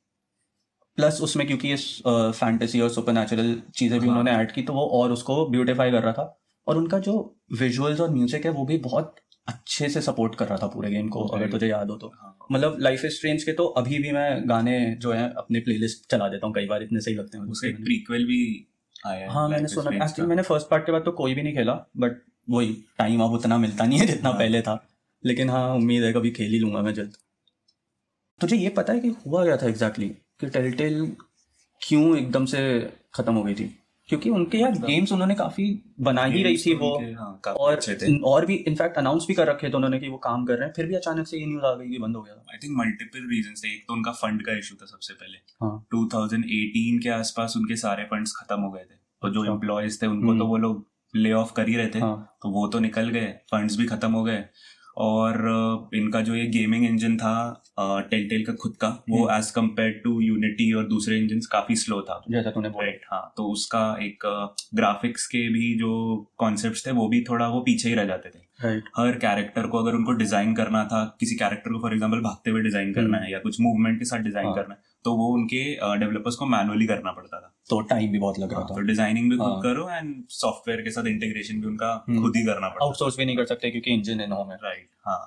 प्लस 0.97 1.21
उसमें 1.21 1.47
क्योंकि 1.47 1.67
ये 1.67 1.75
फैंटेसी 2.07 2.81
और 2.81 2.89
सुपर 2.89 3.13
नेचुरल 3.13 3.61
चीज़ें 3.75 3.99
भी 3.99 4.07
हाँ। 4.07 4.17
उन्होंने 4.17 4.41
ऐड 4.41 4.51
की 4.51 4.61
तो 4.61 4.73
वो 4.73 4.85
और 4.93 5.11
उसको 5.11 5.49
ब्यूटिफाई 5.49 5.91
कर 5.91 6.03
रहा 6.03 6.13
था। 6.13 6.35
और 6.67 6.77
उनका 6.77 6.99
जो 6.99 7.13
विजुअल्स 7.59 7.99
और 7.99 8.09
म्यूज़िक 8.09 8.45
है 8.45 8.51
वो 8.51 8.65
भी 8.65 8.77
बहुत 8.77 9.15
अच्छे 9.47 9.89
से 9.89 10.01
सपोर्ट 10.01 10.35
कर 10.35 10.47
रहा 10.47 10.57
था 10.57 10.67
पूरे 10.67 10.89
गेम 10.89 11.07
को 11.09 11.23
अगर 11.27 11.49
तुझे 11.49 11.67
याद 11.67 11.89
हो 11.89 11.95
तो। 11.97 12.07
हाँ, 12.07 12.37
मतलब 12.51 12.77
लाइफ 12.79 13.05
इज़ 13.05 13.13
स्ट्रेंज 13.13 13.43
के 13.43 13.53
तो 13.53 13.65
अभी 13.65 13.99
भी 13.99 14.11
मैं 14.11 14.49
गाने 14.49 14.95
जो 14.95 15.11
है 15.11 15.33
अपने 15.37 15.59
प्लेलिस्ट 15.59 16.11
चला 16.11 16.27
देता 16.27 16.47
हूँ 16.47 16.55
कई 16.55 16.65
बार 16.65 16.83
इतने 16.83 16.99
सही 16.99 17.15
लगते 17.15 17.37
हैं। 17.37 17.45
उसका 17.45 17.69
प्रीक्वल 17.83 18.25
भी 18.25 18.67
है 19.05 19.29
हाँ 19.29 19.49
मैंने 19.49 19.67
सुना 19.67 20.05
एक्चुअली 20.05 20.29
मैंने 20.29 20.41
फ़र्स्ट 20.41 20.69
पार्ट 20.69 20.85
के 20.85 20.91
बाद 20.91 21.01
तो 21.01 21.11
कोई 21.11 21.35
भी 21.35 21.41
नहीं 21.43 21.53
खेला 21.53 21.73
बट 21.97 22.11
वही 22.49 22.85
टाइम 22.97 23.21
अब 23.21 23.31
उतना 23.31 23.57
मिलता 23.57 23.85
नहीं 23.85 23.99
है 23.99 24.05
जितना 24.05 24.29
हाँ। 24.29 24.39
पहले 24.39 24.61
था। 24.61 24.87
लेकिन 25.25 25.49
हाँ 25.49 25.75
उम्मीद 25.75 26.03
है 26.03 26.13
कभी 26.13 26.31
खेल 26.31 26.51
ही 26.51 26.59
लूँगा 26.59 26.81
मैं 26.81 26.93
जल्द। 26.93 27.13
तुझे 28.41 28.55
ये 28.55 28.69
पता 28.69 28.93
है 28.93 28.99
कि 28.99 29.07
हुआ 29.07 29.43
क्या 29.45 29.57
था 29.57 29.67
एग्जैक्टली 29.67 30.09
कि 30.09 30.47
टेलटेल 30.47 31.15
क्यों 31.81 32.17
एकदम 32.17 32.45
से 32.45 32.91
खत्म 33.13 33.33
हो 33.33 33.43
गई 33.43 33.53
थी? 33.53 33.79
क्योंकि 34.09 34.29
उनके 34.29 34.57
यार 34.57 34.71
गेम्स 34.71 35.11
उन्होंने 35.11 35.35
काफ़ी 35.35 35.93
बना 35.99 36.23
ही 36.23 36.43
रही 36.43 36.57
थी 36.57 36.73
वो। 36.73 37.15
हाँ, 37.19 37.41
और 37.53 37.71
अच्छे 37.73 38.19
और 38.19 38.45
भी 38.45 38.55
इनफैक्ट 38.55 38.97
अनाउंस 38.97 39.25
भी 39.27 39.33
कर 39.33 39.47
रखे 39.47 39.69
थे 39.69 39.73
उन्होंने 39.73 39.99
कि 39.99 40.07
वो 40.07 40.17
काम 40.17 40.45
कर 40.45 40.53
रहे 40.53 40.67
हैं। 40.67 40.73
फिर 40.73 40.85
भी 40.85 40.95
अचानक 40.95 41.27
से 41.27 41.37
ये 41.37 41.45
न्यूज़ 41.45 41.65
आ 41.65 41.73
गई 41.73 41.89
कि 41.89 41.99
बंद 41.99 42.15
हो 42.15 42.21
गया 42.21 42.33
आई 42.33 42.57
थिंक 42.57 42.77
मल्टीपल 42.77 43.19
रीजन 43.19 43.53
थे। 43.63 43.75
एक 43.75 43.85
तो 43.87 43.93
उनका 43.93 44.11
फंड 44.11 44.41
का 44.45 44.57
इशू 44.57 44.75
था 44.75 44.85
सबसे 44.85 45.13
पहले। 45.13 45.37
टू 45.37 45.65
हाँ 45.65 45.87
2018 45.95 47.03
के 47.03 47.09
आसपास 47.09 47.53
उनके 47.57 47.75
सारे 47.75 48.03
फंड 48.03 48.27
खत्म 48.27 48.61
हो 48.61 48.71
गए 48.71 48.81
थे। 48.81 48.95
तो 49.21 49.29
जो 49.29 49.41
अच्छा। 49.41 49.53
एम्प्लॉयज़ 49.53 50.01
थे 50.01 50.07
उनको 50.07 50.27
हम्म। 50.27 50.39
तो 50.39 50.45
वो 50.45 50.57
लोग 50.57 50.87
ले 51.15 51.31
ऑफ़ 51.31 51.53
कर 51.53 51.67
ही 51.67 51.75
रहे 51.75 51.87
थे। 51.87 51.99
हाँ। 51.99 52.37
तो 52.41 52.49
वो 52.49 52.67
तो 52.67 52.79
निकल 52.79 53.09
गए। 53.09 53.27
फंड्स 53.27 53.77
भी 53.77 53.85
खत्म 53.85 54.11
हो 54.11 54.23
गए। 54.23 54.45
और 54.97 55.89
इनका 55.93 56.21
जो 56.21 56.35
ये 56.35 56.45
गेमिंग 56.47 56.85
इंजन 56.85 57.17
था 57.17 57.63
टेलटेल 57.79 58.45
का 58.45 58.53
खुद 58.53 58.75
का 58.75 58.87
वो। 59.09 59.29
एज 59.37 59.51
कंपेयर 59.51 59.91
टू 60.03 60.19
यूनिटी 60.21 60.71
और 60.73 60.87
दूसरे 60.87 61.17
इंजन 61.17 61.39
काफ़ी 61.51 61.75
स्लो 61.75 62.01
था 62.01 62.21
जैसा 62.31 62.51
तूने 62.51 62.69
बोला 62.69 63.15
हाँ 63.15 63.33
तो 63.37 63.47
उसका 63.51 63.83
एक 64.01 64.25
ग्राफिक्स 64.75 65.27
के 65.27 65.47
भी 65.49 65.73
जो 65.79 65.91
कॉन्सेप्ट 66.37 66.85
थे 66.87 66.91
वो 66.91 67.07
भी 67.07 67.23
थोड़ा 67.29 67.47
वो 67.47 67.61
पीछे 67.61 67.89
ही 67.89 67.95
रह 67.95 68.05
जाते 68.05 68.29
थे 68.29 68.47
राइट 68.63 68.89
हर 68.97 69.17
कैरेक्टर 69.17 69.67
को 69.67 69.77
अगर 69.77 69.95
उनको 69.95 70.11
डिज़ाइन 70.11 70.55
करना 70.55 70.83
था 70.85 71.03
किसी 71.19 71.35
कैरेक्टर 71.35 71.71
को 71.71 71.79
फॉर 71.79 71.93
एग्जांपल 71.93 72.21
भागते 72.21 72.51
हुए 72.51 72.61
डिज़ाइन 72.61 72.93
करना 72.93 73.17
हम्म। 73.17 73.25
है 73.25 73.31
या 73.31 73.39
कुछ 73.39 73.61
मूवमेंट 73.61 73.99
के 73.99 74.05
साथ 74.05 74.19
डिज़ाइन 74.19 74.45
हाँ। 74.45 74.55
करना 74.55 74.73
है 74.73 74.88
तो 75.05 75.15
वो 75.15 75.27
उनके 75.33 75.63
डेवलपर्स 75.99 76.35
को 76.35 76.45
मैनुअली 76.47 76.87
करना 76.87 77.11
पड़ता 77.11 77.39
था 77.39 77.53
तो 77.69 77.79
टाइम 77.89 78.11
भी 78.11 78.19
बहुत 78.19 78.39
लग 78.39 78.53
रहा 78.53 78.61
तो 78.61 78.75
था 78.75 78.81
डिज़ाइनिंग 78.83 79.29
भी 79.31 79.37
हाँ। 79.37 79.47
खुद 79.47 79.63
करो 79.63 79.89
एंड 79.89 80.15
सॉफ्टवेयर 80.31 80.81
के 80.81 80.91
साथ 80.91 81.07
इंटीग्रेशन 81.07 81.61
भी 81.61 81.67
उनका 81.67 81.91
हम्म। 82.09 82.21
खुद 82.21 82.35
ही 82.35 82.45
करना 82.45 82.69
पड़ता 82.69 82.85
आउटसोर्स 82.85 83.17
भी 83.17 83.25
नहीं 83.25 83.37
कर 83.37 83.45
सकते 83.45 83.71
क्योंकि 83.71 83.93
इंजन 83.93 84.21
इन 84.21 84.31
होम 84.31 84.51
है 84.51 84.57
राइट 84.57 84.89
हाँ 85.05 85.21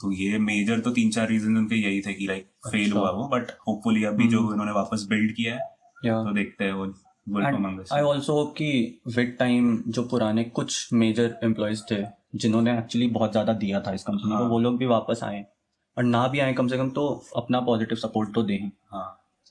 तो 0.00 0.12
ये 0.12 0.38
मेजर 0.40 0.80
तो 0.80 0.90
तीन 0.90 1.10
चार 1.10 1.28
रीजन 1.28 1.56
उनके 1.56 1.76
यही 1.76 2.00
थे 2.00 2.12
कि 2.14 2.26
लाइक 2.26 2.46
फेल 2.66 2.84
अच्छा। 2.84 2.98
हुआ 2.98 3.10
वो 3.10 3.28
बट 3.28 3.50
होपफुली 3.68 4.04
अभी 4.04 4.28
जो 4.28 4.40
हम्म। 4.40 4.52
इन्होंने 4.52 4.72
वापस 4.72 5.06
बिल्ड 5.10 5.34
किया 5.36 5.54
है 5.54 5.74
तो 6.04 6.32
देखते 6.32 6.64
हैं 6.64 6.72
वो 6.72 6.92
आई 7.26 8.02
ऑल्सो 8.02 8.32
होप 8.32 8.54
कि 8.56 8.68
विद 9.16 9.36
टाइम 9.38 9.76
जो 9.88 10.02
पुराने 10.04 10.44
कुछ 10.54 10.92
मेजर 10.94 11.38
एम्प्लॉयज़ 11.44 11.82
थे 11.90 12.02
जिन्होंने 12.36 12.78
एक्चुअली 12.78 13.06
बहुत 13.08 13.32
ज़्यादा 13.32 13.52
दिया 13.54 13.80
था 13.80 13.92
इस 13.92 14.02
कंपनी 14.02 14.30
को 14.30 14.36
हाँ। 14.36 14.48
वो 14.48 14.58
लोग 14.58 14.78
भी 14.78 14.86
वापस 14.86 15.20
आए 15.24 15.44
और 15.96 16.04
ना 16.04 16.26
भी 16.28 16.38
आए 16.38 16.52
कम 16.52 16.68
से 16.68 16.76
कम 16.76 16.90
तो 16.90 17.06
अपना 17.36 17.60
पॉजिटिव 17.60 17.98
सपोर्ट 17.98 18.34
तो 18.34 18.42
दें। 18.42 18.70
हाँ। 18.92 19.08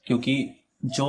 क्योंकि 0.08 0.38
जो 0.86 1.08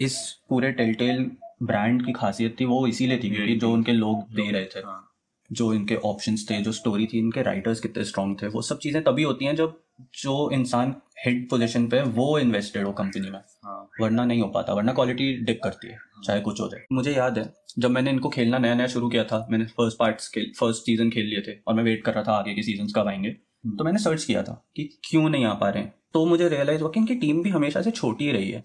इस 0.00 0.18
पूरे 0.48 0.72
टेलटेल 0.72 1.30
ब्रांड 1.62 2.04
की 2.06 2.12
खासियत 2.12 2.56
थी 2.60 2.64
वो 2.64 2.86
इसीलिए 2.86 3.18
थी 3.18 3.30
क्योंकि 3.30 3.54
जो 3.56 3.72
उनके 3.72 3.92
लोग 3.92 4.22
दे 4.34 4.50
रहे 4.50 4.64
थे 4.64 4.80
हाँ। 4.80 5.08
जो 5.50 5.72
इनके 5.74 5.96
ऑप्शंस 6.04 6.46
थे 6.50 6.60
जो 6.62 6.72
स्टोरी 6.72 7.06
थी 7.06 7.18
इनके 7.18 7.42
राइटर्स 7.42 7.80
कितने 7.80 8.04
स्ट्रांग 8.04 8.34
थे 8.42 8.48
वो 8.48 8.62
सब 8.62 8.78
चीज़ें 8.78 9.02
तभी 9.04 9.22
होती 9.22 9.44
हैं 9.44 9.54
जब 9.56 9.78
जो 10.14 10.50
इंसान 10.50 10.94
हेड 11.24 11.48
पोजीशन 11.50 11.86
पे 11.88 12.00
वो 12.02 12.38
इन्वेस्टेड 12.38 12.86
हो 12.86 12.92
कंपनी 12.92 13.30
में। 13.30 13.38
हाँ। 13.64 13.88
वरना 14.00 14.24
नहीं 14.24 14.40
हो 14.40 14.48
पाता 14.48 14.72
वरना 14.72 14.92
क्वालिटी 14.92 15.32
डिप 15.44 15.60
करती 15.64 15.88
है 15.88 15.98
चाहे 16.24 16.40
कुछ 16.40 16.60
हो 16.60 16.68
जाए। 16.68 16.84
मुझे 16.92 17.12
याद 17.12 17.38
है 17.38 17.52
जब 17.78 17.90
मैंने 17.90 18.10
इनको 18.10 18.28
खेलना 18.28 18.58
नया 18.58 18.74
नया 18.74 18.86
शुरू 18.86 19.08
किया 19.08 19.24
था 19.24 19.46
मैंने 19.50 19.64
फ़र्स्ट 19.66 19.98
पार्ट्स 19.98 20.28
खेल 20.28 20.52
फ़र्स्ट 20.58 20.82
सीज़न 20.82 21.10
खेल 21.10 21.26
लिए 21.26 21.42
थे 21.48 21.58
और 21.68 21.74
मैं 21.74 21.84
वेट 21.84 22.04
कर 22.04 22.14
रहा 22.14 22.24
था 22.24 22.32
आगे 22.32 22.54
के 22.54 22.62
सीज़न 22.62 22.86
कब 22.96 23.08
आएँगे। 23.08 23.36
तो 23.64 23.84
मैंने 23.84 23.98
सर्च 23.98 24.24
किया 24.24 24.42
था 24.42 24.52
कि 24.76 24.84
क्यों 25.04 25.28
नहीं 25.28 25.44
आ 25.44 25.52
पा 25.54 25.68
रहे 25.68 25.82
हैं। 25.82 25.94
तो 26.14 26.24
मुझे 26.26 26.48
रियलाइज़ 26.48 26.80
हुआ 26.82 26.90
कि 26.90 27.00
इनकी 27.00 27.14
टीम 27.14 27.42
भी 27.42 27.50
हमेशा 27.50 27.82
से 27.82 27.90
छोटी 27.90 28.24
ही 28.24 28.32
रही 28.32 28.50
है। 28.50 28.62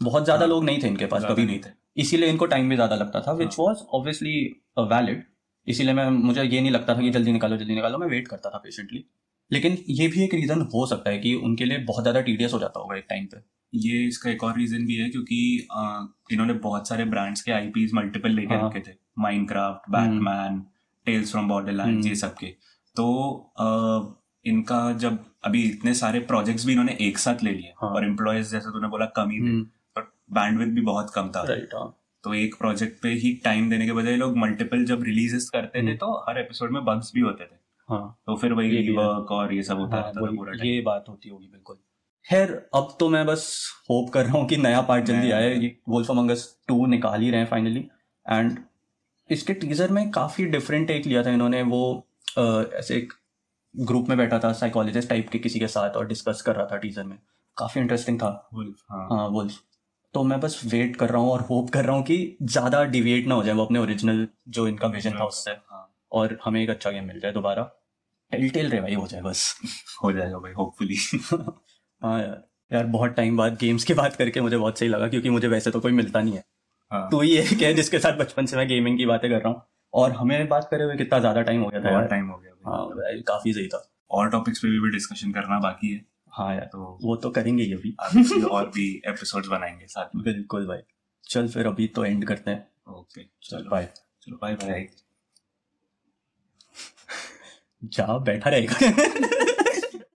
बहुत 0.00 0.24
ज़्यादा 0.24 0.40
हाँ। 0.40 0.48
लोग 0.48 0.64
नहीं 0.64 0.82
थे 0.82 0.86
इनके 0.86 1.06
पास 1.06 1.24
कभी 1.24 1.44
नहीं 1.44 1.58
थे। 1.58 1.70
इसीलिए 1.96 2.28
इनको 2.28 2.46
टाइम 2.46 2.68
भी 2.68 2.74
ज़्यादा 2.74 2.96
लगता 2.96 3.20
था 3.20 3.32
विच 3.32 3.54
वॉज़ 3.58 3.78
ऑब्वियसली 3.90 4.34
वैलिड 4.80 5.22
इसीलिए 5.66 5.94
मैं 5.94 6.08
मुझे 6.10 6.42
ये 6.42 6.60
नहीं 6.60 6.70
लगता 6.70 6.94
था 6.94 7.00
कि 7.00 7.10
जल्दी 7.10 7.32
निकालो 7.32 7.56
जल्दी 7.56 7.74
निकालो 7.74 7.98
मैं 7.98 8.06
वेट 8.06 8.28
करता 8.28 8.50
था 8.50 8.58
पेशेंटली 8.58 9.04
लेकिन 9.50 9.76
ये 9.90 10.08
भी 10.08 10.22
एक 10.24 10.34
रीजन 10.34 10.60
हो 10.74 10.86
सकता 10.86 11.10
है 11.10 11.18
कि 11.18 11.34
उनके 11.34 11.64
लिए 11.64 11.78
बहुत 11.78 12.02
ज़्यादा 12.04 12.20
टीडियस 12.20 12.52
हो 12.52 12.58
जाता 12.58 12.80
होगा 12.80 12.96
एक 12.96 13.04
टाइम 13.10 13.26
पे। 13.26 13.38
ये 13.72 14.06
इसका 14.06 14.30
एक 14.30 14.44
और 14.44 14.56
रीजन 14.58 14.86
भी 14.86 14.94
है 14.94 15.08
क्योंकि 15.10 15.68
अ, 15.72 16.06
इन्होंने 16.32 16.52
बहुत 16.60 16.88
सारे 16.88 17.04
ब्रांड्स 17.04 17.42
के 17.42 17.52
आईपीज 17.52 17.94
मल्टीपल 17.94 18.30
लेके 18.30 18.54
हाँ। 18.54 18.68
रखे 18.68 18.80
थे। 18.80 18.94
Minecraft 19.18 19.90
Batman 19.90 20.60
Tales 21.06 21.30
from 21.32 21.48
Borderland 21.48 21.88
हम्म। 21.88 22.06
ये 22.08 22.14
सब 22.14 22.34
के। 22.34 22.46
तो 22.96 23.06
इनका 24.46 24.80
जब 24.98 25.18
अभी 25.44 25.62
इतने 25.62 25.94
सारे 25.94 26.20
प्रोजेक्ट्स 26.30 26.66
भी 26.66 26.72
इन्होंने 26.72 26.96
एक 27.00 27.18
साथ 27.18 27.42
ले 27.42 27.50
लिए 27.50 27.72
हाँ। 27.82 27.90
और 27.90 28.04
एम्प्लॉयज़ 28.04 28.50
जैसे 28.52 28.70
तूने 28.70 28.88
बोला 28.88 29.06
कम 29.16 29.30
ही 29.30 29.38
थे 29.40 29.44
हम्म, 29.44 29.62
पर 29.96 30.02
बैंडविड्थ 30.32 30.72
भी 30.72 30.80
बहुत 30.80 31.10
कम 31.14 31.30
था। 31.36 31.42
राइट 31.48 31.74
हाँ। 31.74 31.86
तो 32.24 32.34
एक 32.34 32.54
प्रोजेक्ट 32.58 33.02
पे 33.02 33.08
ही 33.14 33.32
टाइम 33.44 33.68
देने 33.70 33.86
के 33.86 33.92
बजाय 33.92 34.16
लोग 34.16 34.36
मल्टीपल 34.36 34.84
जब 34.84 35.02
रिलीजेस 35.02 35.48
करते 35.50 35.78
थे 35.78 35.84
हम्म। 35.84 35.96
तो 35.96 36.12
हर 36.28 36.38
एपिसोड 36.38 36.72
में 36.72 36.84
बग्स 36.84 37.12
भी 37.14 37.20
होते 37.20 37.44
थे। 37.44 37.56
हाँ। 37.88 38.18
तो 38.26 38.36
फिर 38.36 38.52
वही 38.52 38.88
वर्क 38.90 39.30
और 39.32 39.52
ये 39.54 39.62
सब 39.62 39.78
होता 39.78 39.96
हाँ, 39.96 40.04
रहता 40.04 40.20
था 40.20 40.34
पूरा 40.36 40.52
ये 40.64 40.80
बात 40.82 41.04
होती 41.08 41.28
होगी 41.28 41.46
बिल्कुल। 41.46 41.76
खैर 42.24 42.50
अब 42.74 42.96
तो 43.00 43.08
मैं 43.08 43.24
बस 43.26 43.42
होप 43.90 44.08
कर 44.10 44.24
रहा 44.24 44.38
हूँ 44.38 44.46
कि 44.48 44.56
नया 44.56 44.80
पार्ट 44.82 45.04
जल्दी 45.04 45.30
आए। 45.30 45.54
ये 45.54 45.76
वोल्फ 45.88 46.10
अमंगस 46.10 46.48
टू 46.68 46.86
निकाल 46.86 47.20
ही 47.20 47.30
रहे 47.30 47.40
हैं 47.40 47.46
फाइनली 47.46 47.86
एंड 48.26 48.58
इसके 49.30 49.54
टीजर 49.54 49.90
में 49.90 50.10
काफ़ी 50.10 50.44
डिफरेंट 50.46 50.86
टेक 50.88 51.06
लिया 51.06 51.22
था 51.22 51.30
इन्होंने। 51.30 51.62
वो 51.62 51.82
अ, 52.38 52.42
ऐसे 52.74 52.94
एक 52.94 53.12
ग्रुप 53.76 54.08
में 54.08 54.18
बैठा 54.18 54.38
था 54.38 54.52
साइकोलॉजिस्ट 54.52 55.08
टाइप 55.08 55.28
के 55.28 55.38
किसी 55.38 55.60
के 55.60 55.68
साथ 55.68 55.90
और 55.90 56.06
डिस्कस 56.06 56.42
कर 56.42 56.56
रहा 56.56 56.66
था 56.66 56.76
टीजर 56.76 57.04
में। 57.04 57.18
काफ़ी 57.56 57.80
इंटरेस्टिंग 57.80 58.18
था। 58.20 58.50
वुल्फ, 58.54 58.76
हाँ। 58.90 59.08
हाँ 59.12 59.28
वुल्फ 59.28 59.60
तो 60.14 60.22
मैं 60.24 60.40
बस 60.40 60.60
वेट 60.64 60.96
कर 60.96 61.08
रहा 61.08 61.20
हूँ 61.22 61.30
और 61.30 61.40
होप 61.40 61.70
कर 61.70 61.84
रहा 61.84 61.96
हूँ 61.96 62.04
कि 62.04 62.36
ज़्यादा 62.42 62.82
डिविएट 62.84 63.26
ना 63.26 63.34
हो 63.34 63.42
जाए 63.42 63.54
वो 63.54 63.64
अपने 63.64 63.78
ओरिजिनल 63.78 64.28
जो 64.48 64.68
इनका 64.68 64.88
विजन 64.88 65.10
था 65.10 65.24
उससे। 65.24 65.50
हाँ। 65.50 65.94
और 66.12 66.38
हमें 66.44 66.62
एक 66.62 66.70
अच्छा 66.70 66.90
गेम 66.90 67.04
मिल 67.04 67.20
जाए 67.20 67.32
दोबारा। 67.32 67.62
टेल 68.32 68.50
टेल 68.50 68.70
रिवाइव 68.70 69.00
हो 69.00 69.06
जाए 69.06 69.20
बस। 69.22 69.60
हो 70.04 70.12
जाएगा 70.12 70.38
भाई 70.38 70.52
होपफुली 70.52 70.96
हाँ 72.02 72.20
यार 72.20 72.42
यार 72.72 72.86
बहुत 72.86 73.10
टाइम 73.10 73.36
बाद 73.36 73.58
गेम्स 73.58 73.84
की 73.84 73.94
बात 73.94 74.16
करके 74.16 74.40
मुझे 74.40 74.56
बहुत 74.56 74.78
सही 74.78 74.88
लगा 74.88 75.08
क्योंकि 75.08 75.30
मुझे 75.30 75.48
वैसे 75.48 75.70
तो 75.70 75.80
कोई 75.80 75.92
मिलता 75.92 76.20
नहीं 76.20 76.34
है। 76.34 76.44
हाँ। 76.90 77.08
तो 77.10 77.22
ये 77.22 77.42
एक 77.42 77.62
है 77.62 77.74
जिसके 77.74 77.98
साथ 77.98 78.18
बचपन 78.18 78.46
से 78.46 78.56
मैं 78.56 78.68
गेमिंग 78.68 78.98
की 78.98 79.06
बातें 79.06 79.30
कर 79.30 79.38
रहा 79.38 79.48
हूँ। 79.48 79.62
और 79.96 80.12
हमें 80.12 80.48
बात 80.48 80.68
करे 80.70 80.84
हुए 80.84 80.96
कितना 80.96 81.18
ज़्यादा 81.18 81.42
टाइम 81.42 81.62
हो 81.62 81.68
गया 81.68 81.80
था 81.80 81.90
यार। 81.90 82.06
टाइम 82.06 82.28
हो 82.28 82.38
गया 82.38 82.52
हाँ 82.70 82.88
काफ़ी 83.28 83.52
सही 83.52 83.68
था। 83.68 83.92
और 84.10 84.30
टॉपिक्स 84.30 84.58
पे 84.58 84.68
भी, 84.68 84.80
भी 84.80 84.90
डिस्कशन 84.90 85.32
करना 85.32 85.58
बाकी 85.58 85.92
है। 85.92 86.04
हाँ 86.32 86.54
यार 86.54 86.64
तो 86.64 86.98
वो 87.02 87.16
तो 87.16 87.30
करेंगे 87.30 87.64
ही 87.64 87.72
अभी। 87.72 87.96
और 88.44 88.66
भी 88.66 89.02
एपिसोड्स 89.06 89.48
बनाएँगे 89.48 89.86
साथ 89.86 90.06
में। 90.14 90.24
बिल्कुल 90.24 90.66
भाई। 90.66 90.78
चल 91.24 91.48
फिर 91.48 91.66
अभी 91.66 91.86
तो 91.86 92.04
एंड 92.04 92.24
करते 92.24 92.50
हैं। 92.50 92.68
ओके 92.88 93.22
चल 93.22 93.58
चलो। 93.58 93.70
बाय 93.70 93.88
चलो 94.22 94.36
बाय 94.42 94.54
बाय 94.54 94.88
जा 97.84 98.18
बैठा 98.18 98.50
रहेगा। 98.50 98.76